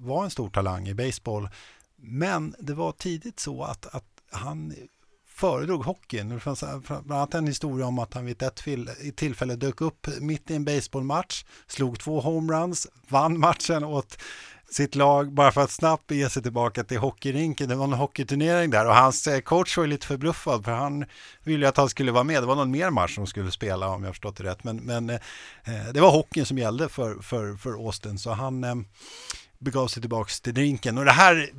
var 0.00 0.24
en 0.24 0.30
stor 0.30 0.50
talang 0.50 0.88
i 0.88 0.94
baseball, 0.94 1.48
men 1.96 2.54
det 2.58 2.74
var 2.74 2.92
tidigt 2.92 3.40
så 3.40 3.64
att, 3.64 3.94
att 3.94 4.04
han 4.30 4.74
föredrog 5.42 5.84
hockeyn. 5.84 6.28
Det 6.28 6.40
fanns 6.40 6.62
eh, 6.62 6.78
bland 6.88 7.12
annat 7.12 7.34
en 7.34 7.46
historia 7.46 7.86
om 7.86 7.98
att 7.98 8.14
han 8.14 8.24
vid 8.24 8.42
ett 8.42 8.62
tillfälle 9.16 9.56
dök 9.56 9.80
upp 9.80 10.06
mitt 10.20 10.50
i 10.50 10.54
en 10.54 10.64
baseballmatch, 10.64 11.44
slog 11.66 12.00
två 12.00 12.20
homeruns, 12.20 12.86
vann 13.08 13.38
matchen 13.38 13.84
åt 13.84 14.18
sitt 14.70 14.94
lag 14.94 15.32
bara 15.32 15.52
för 15.52 15.60
att 15.60 15.70
snabbt 15.70 16.10
ge 16.10 16.30
sig 16.30 16.42
tillbaka 16.42 16.84
till 16.84 16.98
hockeyrinken. 16.98 17.68
Det 17.68 17.74
var 17.74 17.84
en 17.84 17.92
hockeyturnering 17.92 18.70
där 18.70 18.86
och 18.86 18.94
hans 18.94 19.26
eh, 19.26 19.40
coach 19.40 19.76
var 19.76 19.86
lite 19.86 20.06
förbluffad 20.06 20.64
för 20.64 20.72
han 20.72 21.04
ville 21.44 21.68
att 21.68 21.76
han 21.76 21.88
skulle 21.88 22.12
vara 22.12 22.24
med. 22.24 22.42
Det 22.42 22.46
var 22.46 22.56
någon 22.56 22.70
mer 22.70 22.90
match 22.90 23.14
som 23.14 23.26
skulle 23.26 23.50
spela 23.50 23.88
om 23.88 24.04
jag 24.04 24.12
förstått 24.12 24.36
det 24.36 24.44
rätt. 24.44 24.64
Men, 24.64 24.76
men 24.76 25.10
eh, 25.10 25.18
det 25.94 26.00
var 26.00 26.10
hockeyn 26.10 26.46
som 26.46 26.58
gällde 26.58 26.88
för, 26.88 27.22
för, 27.22 27.56
för 27.56 27.70
Austin 27.72 28.18
så 28.18 28.30
han 28.30 28.64
eh, 28.64 28.74
begav 29.62 29.88
sig 29.88 30.00
tillbaka 30.00 30.30
till 30.42 30.54
drinken. 30.54 30.98
Och 30.98 31.04
det 31.04 31.10
här 31.10 31.50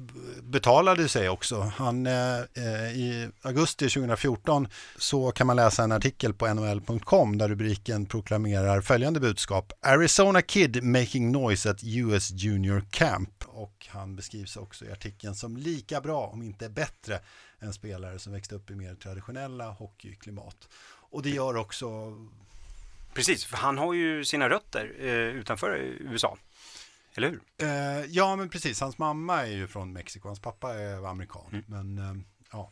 betalade 0.41 1.09
sig 1.09 1.29
också. 1.29 1.71
Han, 1.75 2.05
eh, 2.05 2.37
eh 2.37 2.97
I 2.97 3.29
augusti 3.41 3.89
2014 3.89 4.67
så 4.97 5.31
kan 5.31 5.47
man 5.47 5.55
läsa 5.55 5.83
en 5.83 5.91
artikel 5.91 6.33
på 6.33 6.53
nhl.com 6.53 7.37
där 7.37 7.49
rubriken 7.49 8.05
proklamerar 8.05 8.81
följande 8.81 9.19
budskap. 9.19 9.73
Arizona 9.81 10.41
Kid 10.41 10.83
making 10.83 11.31
noise 11.31 11.69
at 11.69 11.83
US 11.83 12.31
Junior 12.31 12.83
Camp. 12.91 13.43
Och 13.47 13.87
han 13.89 14.15
beskrivs 14.15 14.57
också 14.57 14.85
i 14.85 14.91
artikeln 14.91 15.35
som 15.35 15.57
lika 15.57 16.01
bra, 16.01 16.27
om 16.27 16.43
inte 16.43 16.69
bättre, 16.69 17.19
än 17.59 17.73
spelare 17.73 18.19
som 18.19 18.33
växte 18.33 18.55
upp 18.55 18.71
i 18.71 18.75
mer 18.75 18.95
traditionella 18.95 19.71
hockeyklimat. 19.71 20.69
Och 21.11 21.21
det 21.21 21.29
gör 21.29 21.57
också... 21.57 22.17
Precis, 23.13 23.45
för 23.45 23.57
han 23.57 23.77
har 23.77 23.93
ju 23.93 24.25
sina 24.25 24.49
rötter 24.49 24.95
eh, 24.99 25.09
utanför 25.09 25.69
USA. 25.99 26.37
Eller 27.15 27.29
hur? 27.29 27.41
Eh, 27.61 28.05
ja, 28.09 28.35
men 28.35 28.49
precis. 28.49 28.81
Hans 28.81 28.97
mamma 28.97 29.41
är 29.41 29.51
ju 29.51 29.67
från 29.67 29.93
Mexiko. 29.93 30.27
Hans 30.27 30.39
pappa 30.39 30.73
är 30.73 31.07
amerikan. 31.07 31.45
Mm. 31.51 31.63
Men 31.67 31.97
eh, 31.97 32.23
ja. 32.51 32.71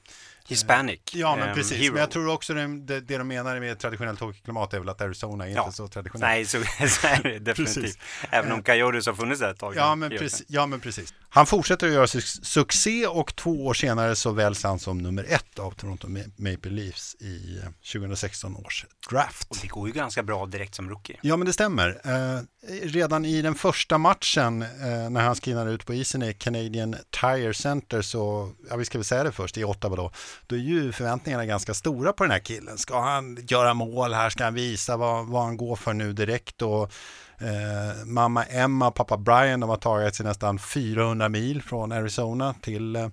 Hispanic. 0.52 1.00
Ja, 1.14 1.36
men 1.36 1.50
um, 1.50 1.56
precis. 1.56 1.78
Hero. 1.78 1.94
Men 1.94 2.00
jag 2.00 2.12
tror 2.12 2.28
också 2.28 2.54
det, 2.54 2.68
det, 2.86 3.00
det 3.00 3.18
de 3.18 3.28
menar 3.28 3.60
med 3.60 3.80
traditionellt 3.80 4.20
hockeyklimat 4.20 4.74
är 4.74 4.80
väl 4.80 4.90
att 4.90 5.02
Arizona 5.02 5.48
är 5.48 5.56
ja. 5.56 5.64
inte 5.64 5.76
så 5.78 5.88
traditionellt. 5.88 6.30
Nej, 6.30 6.46
så, 6.46 6.58
så 6.88 7.08
är 7.08 7.24
det 7.24 7.40
definitivt. 7.40 7.98
Även 8.30 8.52
om 8.52 8.60
eh, 8.60 8.64
Coyotes 8.64 9.06
har 9.06 9.14
funnits 9.14 9.42
där 9.42 9.52
ett 9.52 9.60
tag. 9.60 9.76
Ja 9.76 9.96
men, 9.96 10.10
precis, 10.10 10.44
ja, 10.48 10.66
men 10.66 10.80
precis. 10.80 11.14
Han 11.30 11.46
fortsätter 11.46 11.88
att 11.88 11.94
göra 11.94 12.08
succé 12.08 13.08
och 13.08 13.36
två 13.36 13.66
år 13.66 13.74
senare 13.74 14.16
så 14.16 14.32
väljs 14.32 14.64
han 14.64 14.80
som 14.80 14.98
nummer 14.98 15.26
ett 15.30 15.60
av 15.60 15.72
Toronto 15.72 16.08
Maple 16.38 16.72
Leafs 16.72 17.16
i 17.16 17.62
2016 17.94 18.52
eh, 18.52 18.60
års 18.60 18.86
draft. 19.10 19.48
Och 19.50 19.58
det 19.62 19.68
går 19.68 19.88
ju 19.88 19.94
ganska 19.94 20.24
bra 20.24 20.46
direkt 20.46 20.76
som 20.76 20.90
rookie. 20.90 21.18
Ja, 21.22 21.38
men 21.38 21.48
det 21.48 21.54
stämmer. 21.54 22.02
Eh, 22.04 22.42
redan 22.84 23.26
i 23.26 23.42
den 23.42 23.56
första 23.56 23.98
matchen 23.98 24.62
eh, 24.62 25.10
när 25.10 25.22
han 25.22 25.36
skriver 25.36 25.68
ut 25.68 25.86
på 25.86 25.94
isen 25.94 26.24
i 26.24 26.34
Canadian 26.34 26.96
Tire 27.22 27.54
Center 27.54 28.02
så, 28.02 28.52
ja 28.70 28.76
vi 28.76 28.86
ska 28.86 28.98
väl 28.98 29.06
säga 29.06 29.24
det 29.24 29.32
först, 29.32 29.58
i 29.58 29.64
Ottawa 29.64 29.96
då, 29.96 30.12
då 30.48 30.56
är 30.56 30.60
ju 30.60 30.92
förväntningarna 30.92 31.46
ganska 31.46 31.74
stora 31.74 32.14
på 32.14 32.24
den 32.24 32.32
här 32.32 32.40
killen. 32.40 32.78
Ska 32.78 33.02
han 33.02 33.38
göra 33.48 33.74
mål 33.74 34.14
här? 34.14 34.30
Ska 34.30 34.44
han 34.44 34.54
visa 34.54 34.98
vad, 34.98 35.28
vad 35.28 35.44
han 35.44 35.58
går 35.58 35.76
för 35.76 35.94
nu 35.94 36.14
direkt? 36.14 36.62
Och, 36.62 36.92
eh, 37.38 38.06
mamma 38.06 38.44
Emma 38.44 38.88
och 38.88 38.96
pappa 38.96 39.18
Brian 39.18 39.60
de 39.60 39.70
har 39.70 39.78
tagit 39.78 40.16
sig 40.16 40.26
nästan 40.26 40.60
400 40.60 41.30
mil 41.30 41.62
från 41.62 41.92
Arizona 41.92 42.54
till 42.62 42.96
eh, 42.96 43.10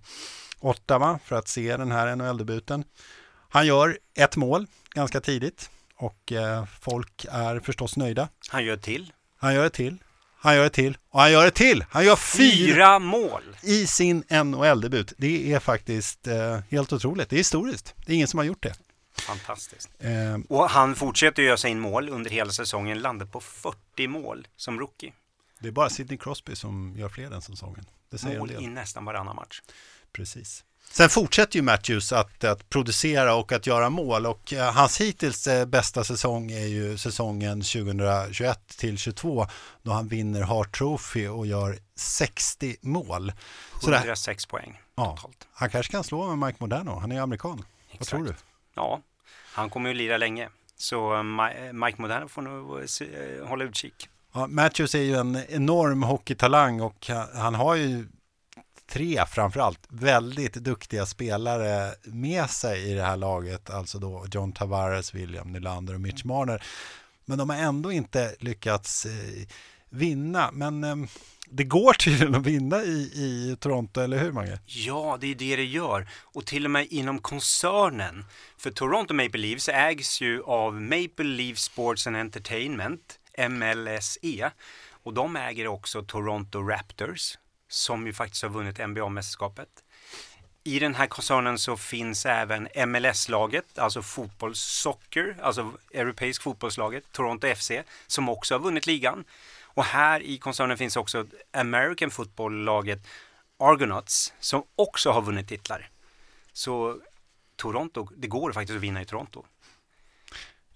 Ottawa 0.61 1.19
för 1.25 1.37
att 1.37 1.49
se 1.49 1.77
den 1.77 1.93
här 1.93 2.17
NHL-debuten. 2.17 2.85
Han 3.49 3.67
gör 3.67 3.99
ett 4.15 4.37
mål 4.37 4.67
ganska 4.95 5.21
tidigt 5.21 5.71
och 5.97 6.33
eh, 6.33 6.65
folk 6.81 7.27
är 7.31 7.61
förstås 7.61 7.97
nöjda. 7.97 8.29
Han 8.49 8.65
gör 8.65 8.77
till. 8.77 9.13
Han 9.39 9.55
gör 9.55 9.67
ett 9.67 9.73
till. 9.73 9.99
Han 10.49 10.57
gör 10.57 10.67
ett 10.67 10.73
till 10.73 10.99
och 11.11 11.21
han 11.21 11.33
gör 11.33 11.47
ett 11.47 11.55
till. 11.55 11.85
Han 11.91 12.05
gör 12.05 12.17
fyra, 12.17 12.53
fyra 12.53 12.99
mål 12.99 13.57
i 13.63 13.87
sin 13.87 14.25
NHL-debut. 14.31 15.13
Det 15.17 15.53
är 15.53 15.59
faktiskt 15.59 16.27
eh, 16.27 16.59
helt 16.71 16.93
otroligt. 16.93 17.31
Det 17.31 17.37
är 17.37 17.39
historiskt. 17.39 17.95
Det 18.07 18.13
är 18.13 18.15
ingen 18.17 18.29
som 18.29 18.39
har 18.39 18.45
gjort 18.45 18.63
det. 18.63 18.75
Fantastiskt. 19.21 19.91
Eh, 19.99 20.39
och 20.49 20.71
han 20.71 20.95
fortsätter 20.95 21.43
göra 21.43 21.57
sin 21.57 21.81
mål 21.81 22.09
under 22.09 22.31
hela 22.31 22.51
säsongen, 22.51 22.99
landar 22.99 23.27
på 23.27 23.41
40 23.41 24.07
mål 24.09 24.47
som 24.57 24.79
rookie. 24.81 25.13
Det 25.59 25.69
är 25.69 25.73
bara 25.73 25.91
Sidney 25.91 26.19
Crosby 26.19 26.57
som 26.57 26.95
gör 26.97 27.09
fler 27.09 27.31
den 27.31 27.43
säsongen. 27.43 27.85
Det 28.11 28.19
säger 28.19 28.39
mål 28.39 28.51
i 28.51 28.67
nästan 28.67 29.05
varannan 29.05 29.37
match. 29.37 29.63
Precis. 30.13 30.65
Sen 30.91 31.09
fortsätter 31.09 31.57
ju 31.57 31.63
Matthews 31.63 32.13
att, 32.13 32.45
att 32.45 32.69
producera 32.69 33.35
och 33.35 33.53
att 33.53 33.67
göra 33.67 33.91
mål 33.91 34.27
och 34.27 34.53
eh, 34.53 34.73
hans 34.73 35.01
hittills 35.01 35.47
eh, 35.47 35.67
bästa 35.67 36.05
säsong 36.05 36.51
är 36.51 36.67
ju 36.67 36.99
säsongen 36.99 37.61
2021 37.61 38.61
till 38.77 38.99
22 38.99 39.47
då 39.83 39.93
han 39.93 40.09
vinner 40.09 40.43
Hart 40.43 40.79
Trophy 40.79 41.27
och 41.29 41.47
gör 41.47 41.79
60 41.97 42.77
mål. 42.81 43.33
106 43.83 44.43
Så 44.43 44.49
poäng 44.49 44.81
totalt. 44.97 45.37
Ja, 45.41 45.47
han 45.53 45.71
kanske 45.71 45.93
kan 45.93 46.05
slå 46.05 46.35
med 46.37 46.47
Mike 46.47 46.59
Moderno, 46.61 46.99
han 46.99 47.13
är 47.13 47.21
amerikan. 47.21 47.65
Exakt. 47.91 48.01
Vad 48.01 48.09
tror 48.09 48.25
du? 48.25 48.35
Ja, 48.75 49.01
han 49.53 49.71
kommer 49.71 49.89
ju 49.89 49.95
lira 49.95 50.17
länge. 50.17 50.49
Så 50.77 51.15
eh, 51.17 51.23
Mike 51.73 52.03
Moderno 52.03 52.29
får 52.29 52.43
nog 52.43 53.49
hålla 53.49 53.65
utkik. 53.65 54.09
Ja, 54.35 54.47
Matthews 54.47 54.95
är 54.95 55.03
ju 55.03 55.15
en 55.15 55.45
enorm 55.49 56.03
hockeytalang 56.03 56.81
och 56.81 57.07
han 57.35 57.55
har 57.55 57.75
ju 57.75 58.07
tre 58.89 59.25
framförallt 59.27 59.81
väldigt 59.89 60.55
duktiga 60.55 61.07
spelare 61.07 61.95
med 62.05 62.51
sig 62.51 62.91
i 62.91 62.95
det 62.95 63.03
här 63.03 63.17
laget, 63.17 63.71
alltså 63.71 63.99
då 63.99 64.27
John 64.33 64.53
Tavares, 64.53 65.15
William 65.15 65.53
Nylander 65.53 65.95
och 65.95 66.01
Mitch 66.01 66.25
Marner. 66.25 66.63
Men 67.25 67.39
de 67.39 67.51
har 67.51 67.57
ändå 67.57 67.93
inte 67.93 68.35
lyckats 68.39 69.07
eh, 69.07 69.47
vinna. 69.91 70.51
Men 70.53 70.85
eh, 70.85 70.97
det 71.51 71.65
går 71.65 71.93
tydligen 71.93 72.35
att 72.35 72.47
vinna 72.47 72.83
i, 72.83 73.11
i 73.15 73.57
Toronto, 73.61 74.01
eller 74.01 74.19
hur 74.19 74.33
Mange? 74.33 74.59
Ja, 74.65 75.19
det 75.21 75.27
är 75.27 75.35
det 75.35 75.57
det 75.57 75.65
gör. 75.65 76.09
Och 76.23 76.47
till 76.47 76.65
och 76.65 76.71
med 76.71 76.87
inom 76.91 77.19
koncernen. 77.19 78.25
För 78.57 78.71
Toronto 78.71 79.15
Maple 79.15 79.41
Leafs 79.41 79.69
ägs 79.69 80.21
ju 80.21 80.43
av 80.43 80.81
Maple 80.81 81.25
Leaf 81.25 81.59
Sports 81.59 82.07
and 82.07 82.17
Entertainment, 82.17 83.19
MLSE. 83.49 84.51
Och 85.03 85.15
de 85.15 85.37
äger 85.37 85.67
också 85.67 86.03
Toronto 86.03 86.63
Raptors, 86.63 87.39
som 87.69 88.07
ju 88.07 88.13
faktiskt 88.13 88.43
har 88.43 88.51
vunnit 88.51 88.79
NBA-mästerskapet. 88.79 89.69
I 90.65 90.79
den 90.79 90.95
här 90.95 91.07
koncernen 91.07 91.59
så 91.59 91.77
finns 91.77 92.27
även 92.27 92.69
MLS-laget, 92.87 93.79
alltså 93.79 94.03
fotbollssocker, 94.03 95.37
alltså 95.43 95.73
europeisk 95.93 96.43
fotbollslaget, 96.43 97.05
Toronto 97.13 97.55
FC, 97.55 97.73
som 98.07 98.29
också 98.29 98.55
har 98.55 98.61
vunnit 98.61 98.87
ligan. 98.87 99.25
Och 99.63 99.85
här 99.85 100.23
i 100.23 100.39
koncernen 100.39 100.79
finns 100.79 100.97
också 100.97 101.27
American 101.53 102.11
football-laget 102.11 103.07
Argonauts, 103.59 104.33
som 104.41 104.63
också 104.77 105.11
har 105.11 105.23
vunnit 105.23 105.49
titlar. 105.49 105.91
Så 106.53 107.01
Toronto, 107.57 108.09
det 108.17 108.27
går 108.29 108.53
faktiskt 108.53 108.77
att 108.77 108.83
vinna 108.83 109.03
i 109.03 109.05
Toronto. 109.05 109.45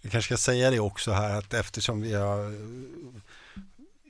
Vi 0.00 0.11
kanske 0.11 0.37
ska 0.37 0.52
säga 0.52 0.70
det 0.70 0.81
också 0.81 1.12
här 1.12 1.38
att 1.38 1.55
eftersom 1.55 2.00
vi 2.00 2.14
har 2.14 2.52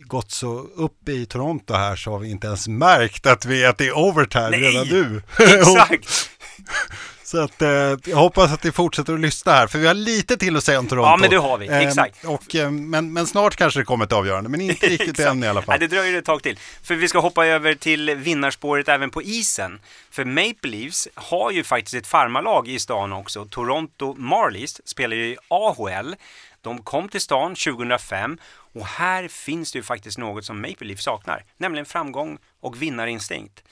gått 0.07 0.31
så 0.31 0.59
upp 0.59 1.09
i 1.09 1.27
Toronto 1.27 1.75
här 1.75 1.97
så 1.97 2.11
har 2.11 2.19
vi 2.19 2.31
inte 2.31 2.47
ens 2.47 2.69
märkt 2.69 3.27
att 3.27 3.45
vi 3.45 3.65
att 3.65 3.79
det 3.79 3.87
är 3.87 3.99
overtime 3.99 4.51
Nej, 4.51 4.61
redan 4.61 4.89
nu. 4.89 5.23
Exakt! 5.39 6.31
så 7.33 7.41
att 7.41 7.63
eh, 7.63 7.69
jag 8.05 8.17
hoppas 8.17 8.53
att 8.53 8.65
ni 8.65 8.73
fortsätter 8.73 9.15
att 9.15 9.21
lyssna 9.21 9.53
här, 9.53 9.67
för 9.67 9.79
vi 9.79 9.87
har 9.87 9.95
lite 9.95 10.37
till 10.37 10.57
att 10.57 10.65
säga 10.65 10.79
om 10.79 10.87
Toronto. 10.87 11.09
Ja, 11.09 11.17
men 11.17 11.31
det 11.31 11.37
har 11.37 11.59
vi. 11.59 11.69
Eh, 11.69 11.79
Exakt. 11.79 12.25
och, 12.25 12.55
eh, 12.55 12.71
men, 12.71 13.13
men 13.13 13.27
snart 13.27 13.57
kanske 13.57 13.81
det 13.81 13.85
kommer 13.85 14.05
ett 14.05 14.13
avgörande, 14.13 14.51
men 14.51 14.61
inte 14.61 14.87
riktigt 14.89 15.19
än 15.19 15.45
i 15.45 15.47
alla 15.47 15.63
fall. 15.63 15.73
Nej, 15.73 15.89
det 15.89 15.97
dröjer 15.97 16.19
ett 16.19 16.25
tag 16.25 16.43
till. 16.43 16.59
För 16.83 16.95
vi 16.95 17.09
ska 17.09 17.19
hoppa 17.19 17.47
över 17.47 17.75
till 17.75 18.15
vinnarspåret 18.15 18.89
även 18.89 19.11
på 19.11 19.23
isen. 19.23 19.81
För 20.11 20.25
Maple 20.25 20.71
Leafs 20.71 21.09
har 21.15 21.51
ju 21.51 21.65
faktiskt 21.65 21.95
ett 21.95 22.07
farmarlag 22.07 22.69
i 22.69 22.79
stan 22.79 23.13
också. 23.13 23.45
Toronto 23.45 24.15
Marlies 24.19 24.89
spelar 24.89 25.17
ju 25.17 25.27
i 25.27 25.37
AHL. 25.49 26.15
De 26.63 26.83
kom 26.83 27.09
till 27.09 27.21
stan 27.21 27.55
2005 27.55 28.39
och 28.49 28.87
här 28.87 29.29
finns 29.29 29.73
det 29.73 29.79
ju 29.79 29.83
faktiskt 29.83 30.19
något 30.19 30.45
som 30.45 30.61
Maple 30.61 30.87
Leafs 30.87 31.05
saknar, 31.05 31.45
nämligen 31.57 31.87
framgång 31.87 32.39
och 32.61 32.83
vinnarinstinkt. 32.83 33.65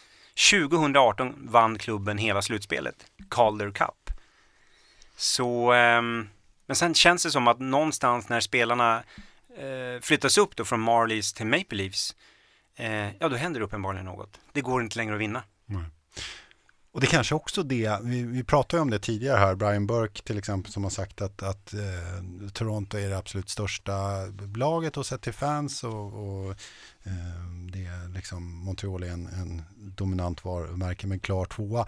2018 0.50 1.34
vann 1.38 1.78
klubben 1.78 2.18
hela 2.18 2.42
slutspelet, 2.42 3.06
Calder 3.28 3.70
Cup. 3.70 4.10
Så, 5.16 5.72
eh, 5.72 6.02
men 6.66 6.76
sen 6.76 6.94
känns 6.94 7.22
det 7.22 7.30
som 7.30 7.48
att 7.48 7.60
någonstans 7.60 8.28
när 8.28 8.40
spelarna 8.40 9.02
eh, 9.56 10.00
flyttas 10.00 10.38
upp 10.38 10.56
då 10.56 10.64
från 10.64 10.80
Marlies 10.80 11.32
till 11.32 11.46
Maple 11.46 11.78
Leafs, 11.78 12.16
eh, 12.76 13.16
ja 13.18 13.28
då 13.28 13.36
händer 13.36 13.60
det 13.60 13.66
uppenbarligen 13.66 14.06
något. 14.06 14.40
Det 14.52 14.60
går 14.60 14.82
inte 14.82 14.96
längre 14.96 15.14
att 15.14 15.20
vinna. 15.20 15.42
Och 16.92 17.00
det 17.00 17.06
kanske 17.06 17.34
också 17.34 17.62
det, 17.62 17.98
vi, 18.02 18.22
vi 18.22 18.44
pratade 18.44 18.78
ju 18.78 18.82
om 18.82 18.90
det 18.90 18.98
tidigare 18.98 19.38
här, 19.38 19.54
Brian 19.54 19.86
Burke 19.86 20.22
till 20.22 20.38
exempel 20.38 20.72
som 20.72 20.82
har 20.82 20.90
sagt 20.90 21.22
att, 21.22 21.42
att 21.42 21.74
eh, 21.74 22.48
Toronto 22.52 22.98
är 22.98 23.08
det 23.08 23.18
absolut 23.18 23.48
största 23.48 23.92
laget 24.56 24.96
och 24.96 25.06
sett 25.06 25.22
till 25.22 25.32
fans 25.32 25.84
och, 25.84 26.04
och 26.04 26.50
eh, 27.02 27.46
det 27.72 27.86
är 27.86 28.14
liksom 28.14 28.64
Montreal 28.64 29.02
är 29.02 29.10
en, 29.10 29.26
en 29.26 29.62
dominant 29.76 30.44
varumärke 30.44 31.06
med 31.06 31.22
klar 31.22 31.44
tvåa. 31.44 31.86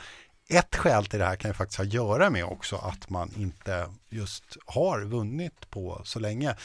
Ett 0.49 0.77
skäl 0.77 1.07
till 1.07 1.19
det 1.19 1.25
här 1.25 1.37
kan 1.37 1.51
ju 1.51 1.55
faktiskt 1.55 1.79
ha 1.79 1.85
att 1.85 1.93
göra 1.93 2.31
med 2.31 2.45
också 2.45 2.77
att 2.77 3.11
man 3.11 3.31
inte 3.37 3.87
just 4.11 4.57
har 4.67 5.05
vunnit 5.05 5.71
på 5.71 6.01
så 6.05 6.19
länge. 6.19 6.57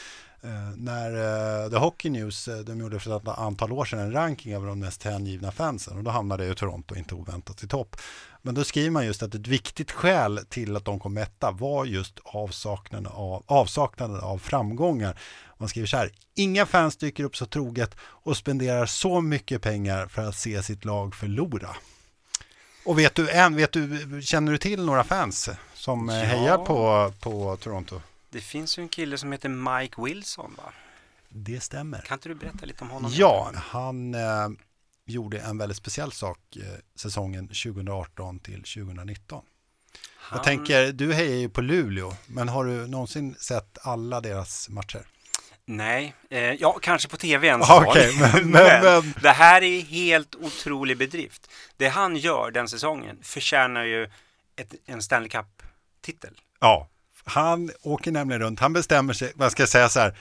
Eh, 0.42 0.76
när 0.76 1.10
eh, 1.64 1.70
The 1.70 1.76
Hockey 1.76 2.10
News, 2.10 2.48
eh, 2.48 2.58
de 2.58 2.80
gjorde 2.80 3.00
för 3.00 3.16
ett 3.16 3.28
antal 3.28 3.72
år 3.72 3.84
sedan 3.84 3.98
en 3.98 4.12
ranking 4.12 4.54
över 4.54 4.66
de 4.66 4.78
mest 4.78 5.02
hängivna 5.02 5.52
fansen 5.52 5.98
och 5.98 6.04
då 6.04 6.10
hamnade 6.10 6.46
ju 6.46 6.54
Toronto 6.54 6.94
inte 6.94 7.14
oväntat 7.14 7.62
i 7.62 7.68
topp. 7.68 7.96
Men 8.42 8.54
då 8.54 8.64
skriver 8.64 8.90
man 8.90 9.06
just 9.06 9.22
att 9.22 9.34
ett 9.34 9.46
viktigt 9.46 9.90
skäl 9.90 10.40
till 10.48 10.76
att 10.76 10.84
de 10.84 10.98
kom 11.00 11.16
etta 11.16 11.50
var 11.50 11.84
just 11.84 12.18
avsaknaden 12.24 13.06
av, 13.12 13.42
avsaknaden 13.46 14.20
av 14.20 14.38
framgångar. 14.38 15.18
Man 15.58 15.68
skriver 15.68 15.86
så 15.86 15.96
här, 15.96 16.10
inga 16.34 16.66
fans 16.66 16.96
dyker 16.96 17.24
upp 17.24 17.36
så 17.36 17.46
troget 17.46 17.94
och 18.00 18.36
spenderar 18.36 18.86
så 18.86 19.20
mycket 19.20 19.62
pengar 19.62 20.06
för 20.06 20.22
att 20.22 20.36
se 20.36 20.62
sitt 20.62 20.84
lag 20.84 21.14
förlora. 21.14 21.76
Och 22.84 22.98
vet 22.98 23.14
du, 23.14 23.30
än, 23.30 23.56
vet 23.56 23.72
du, 23.72 24.20
känner 24.22 24.52
du 24.52 24.58
till 24.58 24.84
några 24.84 25.04
fans 25.04 25.48
som 25.74 26.08
eh, 26.08 26.16
Ja. 26.16 26.24
hejar 26.24 26.58
på, 26.58 27.12
på 27.20 27.56
Toronto? 27.56 28.00
Det 28.30 28.40
finns 28.40 28.78
ju 28.78 28.82
en 28.82 28.88
kille 28.88 29.18
som 29.18 29.32
heter 29.32 29.48
Mike 29.48 30.02
Wilson 30.02 30.54
va? 30.56 30.72
Det 31.28 31.60
stämmer. 31.60 32.00
Kan 32.00 32.16
inte 32.16 32.28
du 32.28 32.34
berätta 32.34 32.66
lite 32.66 32.84
om 32.84 32.90
honom? 32.90 33.10
Ja, 33.14 33.50
han 33.54 34.14
eh, 34.14 34.48
gjorde 35.08 35.38
en 35.40 35.58
väldigt 35.58 35.78
speciell 35.78 36.12
sak 36.12 36.38
eh, 36.56 36.62
säsongen 36.96 37.48
2018 37.48 38.38
till 38.38 38.62
2019. 38.62 39.44
Han, 40.16 40.36
Jag 40.36 40.44
tänker, 40.44 40.92
du 40.92 41.12
hejar 41.14 41.36
ju 41.36 41.48
på 41.48 41.60
Luleå, 41.60 42.14
men 42.26 42.48
har 42.48 42.64
du 42.64 42.86
någonsin 42.86 43.34
sett 43.38 43.78
alla 43.82 44.20
deras 44.20 44.68
matcher? 44.68 45.02
Nej, 45.64 46.14
eh, 46.30 46.40
ja 46.52 46.78
kanske 46.82 47.08
på 47.08 47.16
tv 47.16 47.48
en 47.48 47.62
Ah, 47.62 47.84
okej, 47.86 48.12
men- 48.20 48.32
men, 48.32 48.50
men- 48.50 48.84
men- 49.04 49.14
det 49.22 49.30
här 49.30 49.62
är 49.62 49.80
helt 49.80 50.34
otrolig 50.34 50.98
bedrift. 50.98 51.50
Det 51.76 51.88
han 51.88 52.16
gör 52.16 52.50
den 52.50 52.68
säsongen 52.68 53.18
förtjänar 53.22 53.84
ju 53.84 54.04
ett, 54.56 54.74
en 54.86 55.02
Stanley 55.02 55.28
Cup-titel. 55.28 56.34
Ja, 56.60 56.88
han 57.24 57.70
åker 57.82 58.12
nämligen 58.12 58.42
runt, 58.42 58.60
han 58.60 58.72
bestämmer 58.72 59.12
sig, 59.12 59.32
vad 59.34 59.52
ska 59.52 59.62
jag 59.62 59.68
säga 59.70 59.88
så 59.88 60.00
här, 60.00 60.18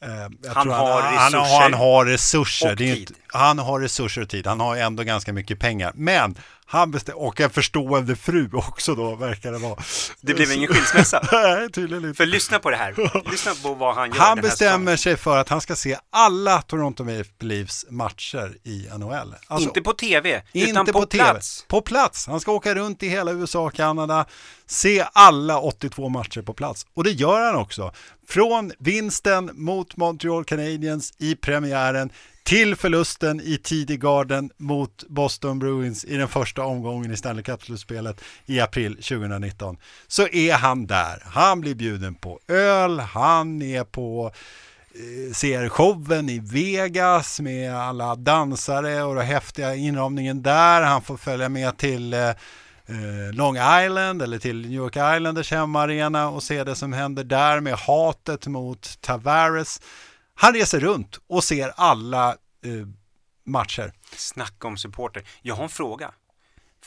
Han 0.00 0.64
tror 0.64 0.72
har 0.72 1.02
han, 1.02 1.32
resurser 1.32 1.60
Han, 1.60 1.74
har 1.74 2.04
resurser. 2.04 3.06
han 3.32 3.58
har 3.58 3.80
resurser 3.80 4.22
och 4.22 4.28
tid. 4.28 4.46
Han 4.46 4.60
har 4.60 4.76
ändå 4.76 5.02
ganska 5.02 5.32
mycket 5.32 5.58
pengar. 5.58 5.92
Men 5.94 6.34
han 6.70 6.90
bestämmer, 6.90 7.20
och 7.20 7.40
en 7.40 7.50
förstående 7.50 8.16
fru 8.16 8.48
också 8.52 8.94
då, 8.94 9.14
verkar 9.14 9.52
det 9.52 9.58
vara. 9.58 9.76
Det 10.20 10.34
blev 10.34 10.52
ingen 10.52 10.68
skilsmässa. 10.68 11.28
Nej, 11.32 11.70
tydligen 11.72 12.04
inte. 12.04 12.16
För 12.16 12.26
lyssna 12.26 12.58
på 12.58 12.70
det 12.70 12.76
här. 12.76 12.94
Lyssna 13.30 13.52
på 13.62 13.74
vad 13.74 13.94
han 13.94 14.08
gör 14.08 14.16
Han 14.16 14.40
bestämmer 14.40 14.96
sig 14.96 15.16
för 15.16 15.38
att 15.38 15.48
han 15.48 15.60
ska 15.60 15.76
se 15.76 15.96
alla 16.10 16.62
Toronto 16.62 17.04
Maple 17.04 17.24
Leafs 17.40 17.86
matcher 17.90 18.56
i 18.64 18.88
NHL. 18.98 19.34
Alltså, 19.46 19.68
inte 19.68 19.80
på 19.80 19.92
tv, 19.92 20.42
inte 20.52 20.70
utan 20.70 20.86
på, 20.86 21.06
TV. 21.06 21.24
plats. 21.24 21.64
På 21.68 21.80
plats. 21.80 22.26
Han 22.26 22.40
ska 22.40 22.52
åka 22.52 22.74
runt 22.74 23.02
i 23.02 23.08
hela 23.08 23.32
USA 23.32 23.60
och 23.60 23.74
Kanada, 23.74 24.26
se 24.66 25.04
alla 25.12 25.60
82 25.60 26.08
matcher 26.08 26.42
på 26.42 26.54
plats. 26.54 26.86
Och 26.94 27.04
det 27.04 27.10
gör 27.10 27.46
han 27.46 27.56
också. 27.56 27.92
Från 28.28 28.72
vinsten 28.78 29.50
mot 29.52 29.96
Montreal 29.96 30.44
Canadiens 30.44 31.12
i 31.18 31.34
premiären 31.34 32.10
till 32.48 32.76
förlusten 32.76 33.40
i 33.40 33.58
Tidigarden 33.62 34.50
mot 34.56 35.04
Boston 35.08 35.58
Bruins 35.58 36.04
i 36.04 36.16
den 36.16 36.28
första 36.28 36.62
omgången 36.62 37.12
i 37.12 37.16
Stanley 37.16 37.42
Cup-slutspelet 37.42 38.20
i 38.46 38.60
april 38.60 38.94
2019. 38.94 39.76
Så 40.06 40.28
är 40.28 40.52
han 40.52 40.86
där. 40.86 41.22
Han 41.24 41.60
blir 41.60 41.74
bjuden 41.74 42.14
på 42.14 42.40
öl, 42.48 43.00
han 43.00 43.62
är 43.62 43.84
på 43.84 44.32
eh, 44.94 45.32
ser 45.34 45.68
showen 45.68 46.28
i 46.28 46.38
Vegas 46.38 47.40
med 47.40 47.74
alla 47.74 48.14
dansare 48.14 49.02
och 49.02 49.14
den 49.14 49.26
häftiga 49.26 49.74
inramningen 49.74 50.42
där. 50.42 50.82
Han 50.82 51.02
får 51.02 51.16
följa 51.16 51.48
med 51.48 51.76
till 51.76 52.14
eh, 52.14 52.28
eh, 52.28 52.34
Long 53.32 53.56
Island 53.56 54.22
eller 54.22 54.38
till 54.38 54.60
New 54.60 54.72
York 54.72 54.96
Islanders 54.96 55.50
hemmaarena 55.50 56.28
och 56.28 56.42
se 56.42 56.64
det 56.64 56.74
som 56.74 56.92
händer 56.92 57.24
där 57.24 57.60
med 57.60 57.74
hatet 57.74 58.46
mot 58.46 59.00
Tavares. 59.00 59.80
Han 60.40 60.54
reser 60.54 60.80
runt 60.80 61.20
och 61.26 61.44
ser 61.44 61.72
alla 61.76 62.28
eh, 62.64 62.88
matcher. 63.46 63.92
Snacka 64.16 64.68
om 64.68 64.76
supporter. 64.76 65.28
Jag 65.42 65.54
har 65.54 65.62
en 65.62 65.68
fråga. 65.68 66.12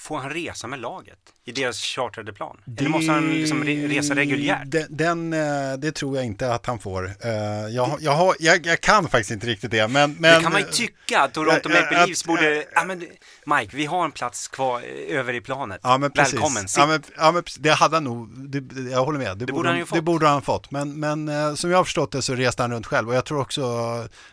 Får 0.01 0.17
han 0.17 0.29
resa 0.29 0.67
med 0.67 0.79
laget 0.79 1.19
i 1.45 1.51
deras 1.51 1.81
chartrade 1.81 2.33
plan? 2.33 2.57
Eller 2.77 2.89
måste 2.89 3.11
han 3.11 3.29
liksom 3.29 3.63
re- 3.63 3.87
resa 3.87 4.15
reguljärt? 4.15 4.61
Den, 4.65 4.87
den, 4.89 5.33
eh, 5.33 5.77
det 5.77 5.91
tror 5.91 6.15
jag 6.15 6.25
inte 6.25 6.53
att 6.53 6.65
han 6.65 6.79
får. 6.79 7.05
Eh, 7.05 7.31
Jag, 7.69 7.97
jag, 7.99 8.11
har, 8.11 8.35
jag, 8.39 8.65
jag 8.65 8.81
kan 8.81 9.03
faktiskt 9.09 9.31
inte 9.31 9.47
riktigt 9.47 9.71
det. 9.71 9.87
Men, 9.87 10.13
men, 10.13 10.35
det 10.35 10.41
kan 10.41 10.51
man 10.51 10.61
ju 10.61 10.67
tycka 10.67 11.21
att 11.21 11.33
Toronto 11.33 11.69
ja, 11.69 11.81
Maple 11.81 12.05
Leafs 12.05 12.25
borde... 12.25 12.65
Ja, 12.75 12.83
men, 12.85 12.99
Mike, 13.45 13.77
vi 13.77 13.85
har 13.85 14.05
en 14.05 14.11
plats 14.11 14.47
kvar 14.47 14.81
eh, 14.81 15.19
över 15.19 15.33
i 15.33 15.41
planet. 15.41 15.79
Ja, 15.83 15.97
men 15.97 16.11
precis. 16.11 16.33
Välkommen. 16.33 16.65
Ja, 16.77 16.87
men, 16.87 17.03
ja, 17.17 17.31
men 17.31 17.43
det 17.59 17.69
hade 17.69 17.95
han 17.95 18.03
nog, 18.03 18.49
det, 18.49 18.91
jag 18.91 19.05
håller 19.05 19.19
med. 19.19 19.37
Det, 19.37 19.45
borde 19.45 19.69
han 19.69 19.77
ju 19.77 19.85
fått. 19.85 19.95
Det 19.97 20.01
borde 20.01 20.27
han 20.27 20.41
fått. 20.41 20.71
Men, 20.71 20.99
men 20.99 21.57
som 21.57 21.71
jag 21.71 21.77
har 21.77 21.83
förstått 21.83 22.11
det 22.11 22.21
så 22.21 22.35
reste 22.35 22.63
han 22.63 22.71
runt 22.71 22.85
själv. 22.85 23.09
Och 23.09 23.15
jag 23.15 23.25
tror 23.25 23.41
också, 23.41 23.61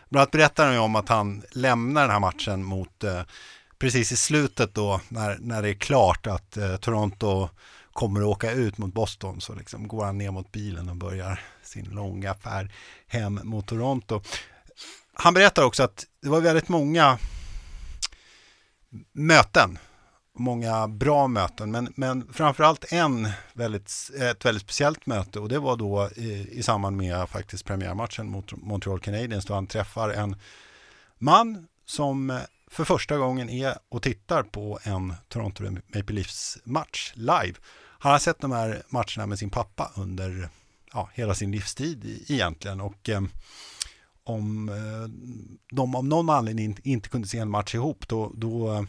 bland 0.09 0.21
annat 0.21 0.31
berättar 0.31 0.65
han 0.65 0.73
ju 0.73 0.79
om 0.79 0.95
att 0.95 1.09
han 1.09 1.43
lämnar 1.51 2.01
den 2.01 2.11
här 2.11 2.19
matchen 2.19 2.63
mot, 2.63 3.03
precis 3.79 4.11
i 4.11 4.15
slutet 4.15 4.73
då, 4.73 5.01
när, 5.09 5.37
när 5.39 5.61
det 5.61 5.69
är 5.69 5.73
klart 5.73 6.27
att 6.27 6.57
eh, 6.57 6.75
Toronto 6.75 7.49
kommer 7.93 8.19
att 8.19 8.27
åka 8.27 8.51
ut 8.51 8.77
mot 8.77 8.93
Boston. 8.93 9.41
Så 9.41 9.55
liksom 9.55 9.87
går 9.87 10.05
han 10.05 10.17
ner 10.17 10.31
mot 10.31 10.51
bilen 10.51 10.89
och 10.89 10.95
börjar 10.95 11.39
sin 11.63 11.85
långa 11.85 12.33
färd 12.33 12.71
hem 13.07 13.39
mot 13.43 13.67
Toronto. 13.67 14.21
Han 15.13 15.33
berättar 15.33 15.63
också 15.63 15.83
att 15.83 16.05
det 16.21 16.29
var 16.29 16.41
väldigt 16.41 16.69
många 16.69 17.17
möten 19.13 19.77
många 20.39 20.87
bra 20.87 21.27
möten, 21.27 21.71
men, 21.71 21.93
men 21.95 22.33
framförallt 22.33 22.91
en 22.91 23.29
väldigt, 23.53 23.91
ett 24.19 24.45
väldigt 24.45 24.63
speciellt 24.63 25.05
möte 25.05 25.39
och 25.39 25.49
det 25.49 25.59
var 25.59 25.77
då 25.77 26.09
i, 26.15 26.47
i 26.51 26.63
samband 26.63 26.97
med 26.97 27.29
faktiskt 27.29 27.65
premiärmatchen 27.65 28.29
mot 28.29 28.51
Montreal 28.51 28.99
Canadiens 28.99 29.45
då 29.45 29.53
han 29.53 29.67
träffar 29.67 30.09
en 30.09 30.35
man 31.17 31.67
som 31.85 32.39
för 32.69 32.83
första 32.85 33.17
gången 33.17 33.49
är 33.49 33.77
och 33.89 34.01
tittar 34.01 34.43
på 34.43 34.79
en 34.83 35.13
Toronto 35.27 35.63
Maple 35.63 36.15
Leafs 36.15 36.57
match 36.63 37.11
live. 37.15 37.53
Han 37.99 38.11
har 38.11 38.19
sett 38.19 38.39
de 38.39 38.51
här 38.51 38.83
matcherna 38.89 39.25
med 39.25 39.39
sin 39.39 39.49
pappa 39.49 39.91
under 39.95 40.49
ja, 40.93 41.09
hela 41.13 41.35
sin 41.35 41.51
livstid 41.51 42.25
egentligen 42.27 42.81
och 42.81 43.09
eh, 43.09 43.21
om 44.23 44.69
eh, 44.69 45.09
de 45.71 45.95
av 45.95 46.05
någon 46.05 46.29
anledning 46.29 46.65
inte, 46.65 46.89
inte 46.89 47.09
kunde 47.09 47.27
se 47.27 47.37
en 47.37 47.49
match 47.49 47.75
ihop 47.75 48.07
då, 48.07 48.31
då 48.35 48.73
eh, 48.73 48.83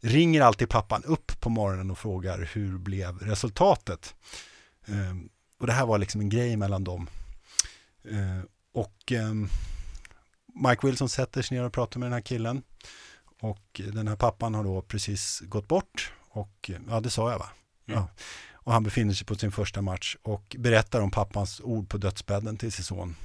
ringer 0.00 0.40
alltid 0.40 0.68
pappan 0.68 1.04
upp 1.04 1.40
på 1.40 1.50
morgonen 1.50 1.90
och 1.90 1.98
frågar 1.98 2.50
hur 2.52 2.78
blev 2.78 3.18
resultatet. 3.18 4.14
Eh, 4.86 5.16
och 5.58 5.66
det 5.66 5.72
här 5.72 5.86
var 5.86 5.98
liksom 5.98 6.20
en 6.20 6.28
grej 6.28 6.56
mellan 6.56 6.84
dem. 6.84 7.08
Eh, 8.04 8.44
och 8.72 9.12
eh, 9.12 9.34
Mike 10.54 10.86
Wilson 10.86 11.08
sätter 11.08 11.42
sig 11.42 11.56
ner 11.56 11.64
och 11.64 11.72
pratar 11.72 12.00
med 12.00 12.06
den 12.06 12.12
här 12.12 12.20
killen. 12.20 12.62
Och 13.40 13.80
den 13.92 14.08
här 14.08 14.16
pappan 14.16 14.54
har 14.54 14.64
då 14.64 14.82
precis 14.82 15.40
gått 15.40 15.68
bort. 15.68 16.12
Och 16.28 16.70
ja, 16.88 17.00
det 17.00 17.10
sa 17.10 17.30
jag 17.30 17.38
va? 17.38 17.48
Mm. 17.86 18.00
Ja. 18.00 18.08
Och 18.52 18.72
han 18.72 18.82
befinner 18.82 19.14
sig 19.14 19.26
på 19.26 19.34
sin 19.34 19.52
första 19.52 19.82
match 19.82 20.16
och 20.22 20.56
berättar 20.58 21.00
om 21.00 21.10
pappans 21.10 21.60
ord 21.60 21.88
på 21.88 21.98
dödsbädden 21.98 22.56
till 22.56 22.72
sin 22.72 22.84
son. 22.84 23.16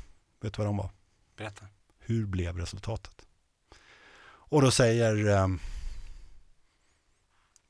Vet 0.41 0.53
du 0.53 0.57
vad 0.57 0.67
de 0.67 0.77
var? 0.77 0.89
Berätta. 1.37 1.65
hur 1.99 2.25
blev 2.25 2.57
resultatet? 2.57 3.25
Och 4.51 4.61
då 4.61 4.71
säger 4.71 5.27
um, 5.27 5.59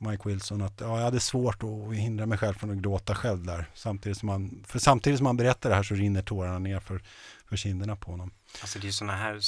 Mike 0.02 0.30
Wilson 0.30 0.62
att 0.62 0.82
ja, 0.82 0.98
jag 0.98 1.04
hade 1.04 1.20
svårt 1.20 1.64
att 1.64 1.96
hindra 1.96 2.26
mig 2.26 2.38
själv 2.38 2.54
från 2.54 2.72
att 2.72 2.78
gråta 2.78 3.16
själv 3.16 3.46
där. 3.46 3.66
Samtidigt 3.74 4.18
som 4.18 4.28
man, 4.28 4.64
för 4.68 4.80
samtidigt 4.80 5.18
som 5.18 5.24
man 5.24 5.38
berättar 5.38 5.70
det 5.70 5.76
här 5.76 5.84
så 5.84 5.96
rinner 5.96 6.22
tårarna 6.22 6.60
ner 6.60 6.80
för, 6.80 7.02
för 7.46 7.58
kinderna 7.58 7.96
på 7.96 8.12
honom. 8.12 8.32
Alltså 8.62 8.80
det 8.80 8.88
är 8.88 8.92
sådana 8.92 9.18
här 9.18 9.40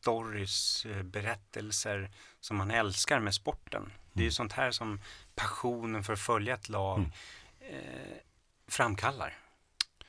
stories, 0.00 0.86
eh, 0.86 1.02
berättelser 1.02 2.10
som 2.40 2.56
man 2.56 2.70
älskar 2.70 3.20
med 3.20 3.34
sporten. 3.34 3.92
Det 4.12 4.20
är 4.20 4.22
ju 4.22 4.26
mm. 4.26 4.32
sånt 4.32 4.52
här 4.52 4.70
som 4.70 5.00
passionen 5.34 6.04
för 6.04 6.12
att 6.12 6.20
följa 6.20 6.54
ett 6.54 6.68
lag 6.68 6.98
mm. 6.98 7.10
eh, 7.60 8.16
framkallar 8.68 9.38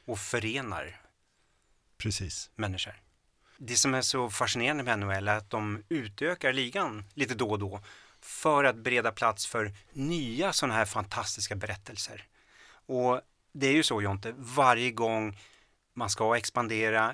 och 0.06 0.20
förenar 0.20 1.02
Precis. 1.98 2.52
människor. 2.56 3.02
Det 3.58 3.76
som 3.76 3.94
är 3.94 4.02
så 4.02 4.30
fascinerande 4.30 4.84
med 4.84 5.00
NHL 5.00 5.28
är 5.28 5.38
att 5.38 5.50
de 5.50 5.84
utökar 5.90 6.54
ligan 6.54 7.06
lite 7.14 7.36
då 7.36 7.50
och 7.50 7.60
då 7.60 7.82
för 8.22 8.64
att 8.64 8.76
bereda 8.76 9.12
plats 9.12 9.46
för 9.46 9.74
nya 9.94 10.54
sådana 10.54 10.74
här 10.74 10.86
fantastiska 10.86 11.56
berättelser. 11.56 12.24
Och 12.86 13.22
det 13.54 13.68
är 13.68 13.74
ju 13.74 13.84
så 13.84 14.02
Jonte, 14.02 14.34
varje 14.38 14.92
gång 14.92 15.38
man 15.94 16.10
ska 16.10 16.38
expandera, 16.38 17.14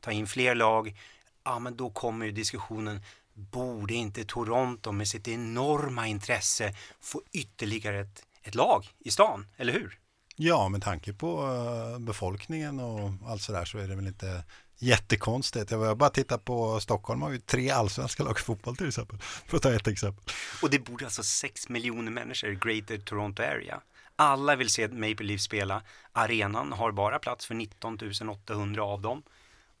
ta 0.00 0.12
in 0.12 0.26
fler 0.26 0.54
lag, 0.54 0.96
ja 1.44 1.58
men 1.58 1.76
då 1.76 1.90
kommer 1.90 2.26
ju 2.26 2.32
diskussionen, 2.32 3.02
borde 3.34 3.94
inte 3.94 4.24
Toronto 4.24 4.92
med 4.92 5.08
sitt 5.08 5.28
enorma 5.28 6.06
intresse 6.06 6.74
få 7.00 7.22
ytterligare 7.32 8.00
ett, 8.00 8.22
ett 8.42 8.54
lag 8.54 8.88
i 8.98 9.10
stan, 9.10 9.46
eller 9.56 9.72
hur? 9.72 9.98
Ja, 10.36 10.68
med 10.68 10.82
tanke 10.82 11.12
på 11.12 11.42
eh, 11.42 11.98
befolkningen 11.98 12.80
och 12.80 13.10
allt 13.26 13.42
sådär 13.42 13.64
så 13.64 13.78
är 13.78 13.88
det 13.88 13.94
väl 13.94 14.06
inte 14.06 14.44
jättekonstigt. 14.78 15.70
Jag 15.70 15.96
bara 15.96 16.10
titta 16.10 16.38
på 16.38 16.80
Stockholm 16.80 17.22
har 17.22 17.30
ju 17.30 17.38
tre 17.38 17.70
allsvenska 17.70 18.22
lag 18.22 18.36
i 18.38 18.42
fotboll 18.42 18.76
till 18.76 18.88
exempel. 18.88 19.18
För 19.20 19.56
att 19.56 19.62
ta 19.62 19.72
ett 19.72 19.88
exempel. 19.88 20.24
Och 20.62 20.70
det 20.70 20.78
bor 20.78 21.04
alltså 21.04 21.22
sex 21.22 21.68
miljoner 21.68 22.12
människor 22.12 22.50
i 22.50 22.54
Greater 22.54 22.98
Toronto 22.98 23.42
Area. 23.42 23.80
Alla 24.16 24.56
vill 24.56 24.70
se 24.70 24.88
Maple 24.88 25.26
Leafs 25.26 25.44
spela. 25.44 25.82
Arenan 26.12 26.72
har 26.72 26.92
bara 26.92 27.18
plats 27.18 27.46
för 27.46 27.54
19 27.54 27.98
800 28.30 28.82
av 28.82 29.00
dem. 29.00 29.22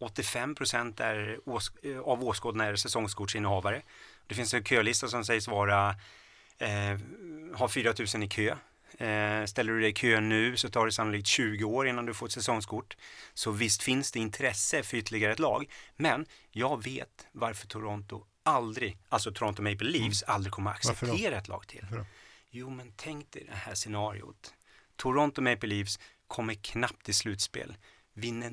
85 0.00 0.54
procent 0.54 1.00
är, 1.00 1.38
eh, 1.82 1.98
av 1.98 2.24
åskådarna 2.24 2.64
är 2.64 2.76
säsongskortsinnehavare. 2.76 3.82
Det 4.26 4.34
finns 4.34 4.54
en 4.54 4.64
kölista 4.64 5.08
som 5.08 5.24
sägs 5.24 5.48
vara 5.48 5.94
eh, 6.58 6.98
ha 7.54 7.68
4 7.68 7.94
000 8.14 8.22
i 8.22 8.28
kö. 8.28 8.56
Eh, 9.00 9.44
ställer 9.44 9.72
du 9.72 9.80
dig 9.80 9.90
i 9.90 9.92
kö 9.92 10.20
nu 10.20 10.56
så 10.56 10.68
tar 10.68 10.86
det 10.86 10.92
sannolikt 10.92 11.26
20 11.26 11.64
år 11.64 11.88
innan 11.88 12.06
du 12.06 12.14
får 12.14 12.26
ett 12.26 12.32
säsongskort. 12.32 12.96
Så 13.34 13.50
visst 13.50 13.82
finns 13.82 14.12
det 14.12 14.18
intresse 14.18 14.82
för 14.82 14.96
ytterligare 14.96 15.32
ett 15.32 15.38
lag. 15.38 15.70
Men 15.96 16.26
jag 16.50 16.84
vet 16.84 17.26
varför 17.32 17.66
Toronto 17.66 18.24
aldrig, 18.42 18.98
alltså 19.08 19.32
Toronto 19.32 19.62
Maple 19.62 19.90
Leafs 19.90 20.22
mm. 20.22 20.34
aldrig 20.34 20.52
kommer 20.52 20.70
att 20.70 20.76
acceptera 20.76 21.38
ett 21.38 21.48
lag 21.48 21.66
till. 21.66 21.86
Jo, 22.50 22.70
men 22.70 22.92
tänk 22.96 23.30
dig 23.30 23.44
det 23.48 23.56
här 23.56 23.74
scenariot. 23.74 24.54
Toronto 24.96 25.42
Maple 25.42 25.68
Leafs 25.68 25.98
kommer 26.26 26.54
knappt 26.54 27.04
till 27.04 27.14
slutspel, 27.14 27.76
vinner 28.12 28.52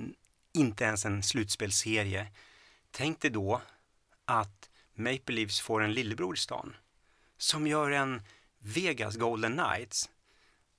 inte 0.53 0.83
ens 0.83 1.05
en 1.05 1.23
slutspelserie. 1.23 2.27
Tänk 2.91 3.21
dig 3.21 3.31
då 3.31 3.61
att 4.25 4.69
Maple 4.93 5.35
Leafs 5.35 5.61
får 5.61 5.83
en 5.83 5.93
lillebror 5.93 6.35
i 6.35 6.37
stan 6.37 6.75
som 7.37 7.67
gör 7.67 7.91
en 7.91 8.21
Vegas 8.59 9.15
Golden 9.15 9.53
Knights 9.53 10.09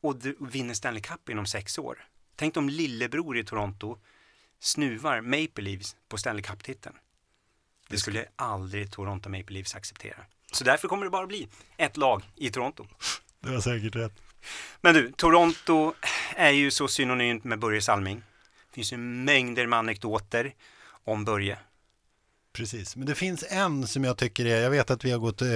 och 0.03 0.17
vinner 0.55 0.75
Stanley 0.75 1.03
Cup 1.03 1.29
inom 1.29 1.47
sex 1.47 1.79
år. 1.79 2.05
Tänk 2.37 2.57
om 2.57 2.69
lillebror 2.69 3.39
i 3.39 3.45
Toronto 3.45 3.99
snuvar 4.61 5.21
Maple 5.21 5.65
Leafs 5.65 5.97
på 6.09 6.19
Stanley 6.19 6.43
Cup-titeln. 6.43 6.97
Det 7.89 7.99
skulle 7.99 8.27
aldrig 8.37 8.93
Toronto 8.93 9.29
Maple 9.29 9.55
Leafs 9.55 9.75
acceptera. 9.75 10.25
Så 10.53 10.65
därför 10.65 10.89
kommer 10.89 11.05
det 11.05 11.11
bara 11.11 11.27
bli 11.27 11.49
ett 11.77 11.97
lag 11.97 12.23
i 12.37 12.51
Toronto. 12.51 12.87
Det 13.41 13.51
var 13.51 13.61
säkert 13.61 13.97
rätt. 13.97 14.13
Men 14.81 14.95
du, 14.95 15.13
Toronto 15.13 15.95
är 16.37 16.51
ju 16.51 16.71
så 16.71 16.89
synonymt 16.89 17.45
med 17.45 17.59
Börje 17.59 17.83
Salming. 17.83 18.23
Det 18.69 18.75
finns 18.75 18.93
ju 18.93 18.97
mängder 18.97 19.67
med 19.67 19.79
anekdoter 19.79 20.55
om 21.05 21.25
Börje. 21.25 21.59
Precis, 22.57 22.97
men 22.97 23.07
det 23.07 23.15
finns 23.15 23.45
en 23.49 23.87
som 23.87 24.05
jag 24.05 24.17
tycker 24.17 24.47
är, 24.47 24.61
jag 24.61 24.71
vet 24.71 24.91
att 24.91 25.05
vi 25.05 25.11
har 25.11 25.19
gått 25.19 25.43
eh, 25.43 25.49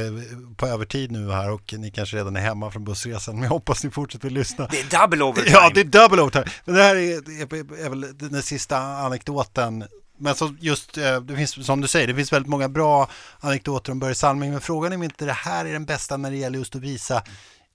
på 0.56 0.66
övertid 0.66 1.12
nu 1.12 1.30
här 1.30 1.50
och 1.50 1.74
ni 1.78 1.90
kanske 1.90 2.16
redan 2.16 2.36
är 2.36 2.40
hemma 2.40 2.70
från 2.70 2.84
bussresan, 2.84 3.34
men 3.34 3.42
jag 3.42 3.50
hoppas 3.50 3.84
ni 3.84 3.90
fortsätter 3.90 4.30
lyssna. 4.30 4.66
Det 4.70 4.80
är 4.80 5.00
double 5.00 5.24
overtime! 5.24 5.56
Ja, 5.56 5.70
det 5.74 5.80
är 5.80 5.84
double 5.84 6.22
overtime! 6.22 6.44
Men 6.64 6.74
det 6.74 6.82
här 6.82 6.96
är, 6.96 7.42
är, 7.42 7.84
är 7.84 7.88
väl 7.88 8.18
den 8.18 8.42
sista 8.42 8.78
anekdoten 8.78 9.84
men 10.18 10.34
så 10.34 10.54
just, 10.60 10.98
eh, 10.98 11.20
det 11.20 11.36
finns 11.36 11.66
som 11.66 11.80
du 11.80 11.88
säger, 11.88 12.06
det 12.06 12.14
finns 12.14 12.32
väldigt 12.32 12.50
många 12.50 12.68
bra 12.68 13.10
anekdoter 13.40 13.92
om 13.92 13.98
Börje 13.98 14.14
Salming, 14.14 14.50
men 14.50 14.60
frågan 14.60 14.92
är 14.92 14.96
om 14.96 15.02
inte 15.02 15.24
det 15.24 15.32
här 15.32 15.64
är 15.64 15.72
den 15.72 15.84
bästa 15.84 16.16
när 16.16 16.30
det 16.30 16.36
gäller 16.36 16.58
just 16.58 16.76
att 16.76 16.82
visa 16.82 17.22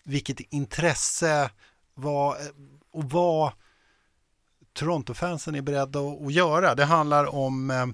vilket 0.03 0.39
intresse 0.39 1.49
vad, 1.93 2.35
och 2.93 3.03
vad 3.03 3.51
Toronto-fansen 4.73 5.55
är 5.55 5.61
beredda 5.61 5.99
att, 5.99 6.33
göra. 6.33 6.75
Det 6.75 6.85
handlar 6.85 7.35
om 7.35 7.93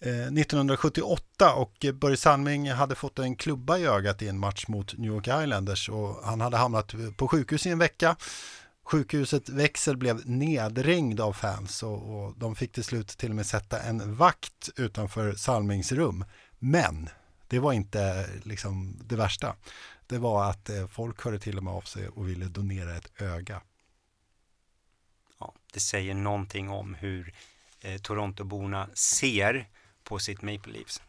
Eh, 0.00 0.10
1978 0.10 1.54
och 1.54 1.86
Börje 1.94 2.16
Salming 2.16 2.70
hade 2.70 2.94
fått 2.94 3.18
en 3.18 3.36
klubba 3.36 3.78
i 3.78 3.86
ögat 3.86 4.22
i 4.22 4.28
en 4.28 4.38
match 4.38 4.64
mot 4.68 4.98
New 4.98 5.12
York 5.12 5.26
Islanders 5.26 5.88
och 5.88 6.24
han 6.24 6.40
hade 6.40 6.56
hamnat 6.56 6.94
på 7.16 7.28
sjukhus 7.28 7.66
i 7.66 7.70
en 7.70 7.78
vecka. 7.78 8.16
Sjukhuset 8.84 9.48
växel 9.48 9.96
blev 9.96 10.28
nedringd 10.28 11.20
av 11.20 11.32
fans 11.32 11.82
och, 11.82 12.24
och 12.24 12.34
de 12.38 12.56
fick 12.56 12.72
till 12.72 12.84
slut 12.84 13.08
till 13.08 13.30
och 13.30 13.36
med 13.36 13.46
sätta 13.46 13.82
en 13.82 14.14
vakt 14.14 14.70
utanför 14.76 15.34
Salmings 15.34 15.92
rum. 15.92 16.24
Men 16.58 17.08
det 17.48 17.58
var 17.58 17.72
inte 17.72 18.30
liksom 18.42 18.98
det 19.04 19.16
värsta. 19.16 19.56
Det 20.06 20.18
var 20.18 20.50
att 20.50 20.70
eh, 20.70 20.86
folk 20.86 21.24
hörde 21.24 21.38
till 21.38 21.58
och 21.58 21.64
med 21.64 21.72
av 21.72 21.80
sig 21.80 22.08
och 22.08 22.28
ville 22.28 22.44
donera 22.44 22.96
ett 22.96 23.22
öga. 23.22 23.62
Ja, 25.40 25.54
det 25.72 25.80
säger 25.80 26.14
någonting 26.14 26.70
om 26.70 26.94
hur 26.94 27.34
eh, 27.80 28.00
Torontoborna 28.00 28.88
ser 28.94 29.68
på 30.06 30.18
sitt 30.18 30.42
Maple 30.42 30.72
Leafs. 30.72 31.02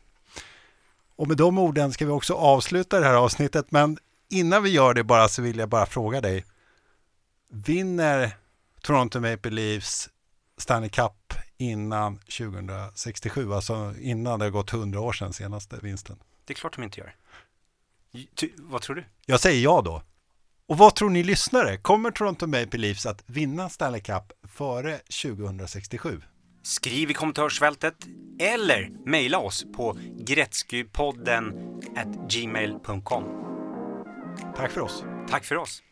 Och 1.16 1.28
med 1.28 1.38
de 1.38 1.58
orden 1.58 1.94
ska 1.94 2.06
vi 2.06 2.12
också 2.12 2.34
avsluta 2.34 3.00
det 3.00 3.06
här 3.06 3.14
avsnittet, 3.14 3.72
men 3.72 3.98
innan 4.30 4.64
vi 4.64 4.70
gör 4.70 4.94
det 4.94 5.04
bara 5.04 5.28
så 5.28 5.42
vill 5.42 5.58
jag 5.58 5.70
bara 5.70 5.86
fråga 5.86 6.22
dig. 6.22 6.46
Vinner 7.50 8.32
Toronto 8.82 9.20
Maple 9.20 9.52
Leafs 9.52 10.10
Stanley 10.58 10.90
Cup 10.90 11.34
innan 11.58 12.18
2067, 12.18 13.54
alltså 13.54 13.94
innan 14.00 14.40
det 14.40 14.46
har 14.46 14.50
gått 14.50 14.74
100 14.74 15.00
år 15.00 15.14
sedan 15.14 15.34
senaste 15.34 15.78
vinsten? 15.82 16.20
Det 16.46 16.54
är 16.54 16.56
klart 16.56 16.76
de 16.76 16.84
inte 16.84 17.00
gör. 17.00 17.16
Ty, 18.36 18.50
vad 18.58 18.82
tror 18.82 18.96
du? 18.96 19.04
Jag 19.26 19.40
säger 19.40 19.64
ja 19.64 19.82
då. 19.82 20.04
Och 20.68 20.78
vad 20.78 20.96
tror 20.96 21.10
ni 21.10 21.24
lyssnare? 21.24 21.78
Kommer 21.78 22.12
Toronto 22.12 22.48
Maple 22.48 22.80
Leafs 22.80 23.06
att 23.06 23.24
vinna 23.26 23.70
Stanley 23.70 24.02
Cup 24.02 24.34
före 24.44 24.98
2067? 24.98 26.22
Skriv 26.68 27.12
i 27.12 27.14
kommentarsfältet 27.14 27.94
eller 28.40 28.90
mejla 29.06 29.40
oss 29.40 29.66
på 29.76 29.98
gretzkypodden 30.20 31.54
gmail.com. 32.30 33.24
Tack 34.56 34.72
för 34.72 34.82
oss. 34.82 35.04
Tack 35.30 35.46
för 35.46 35.58
oss. 35.58 35.84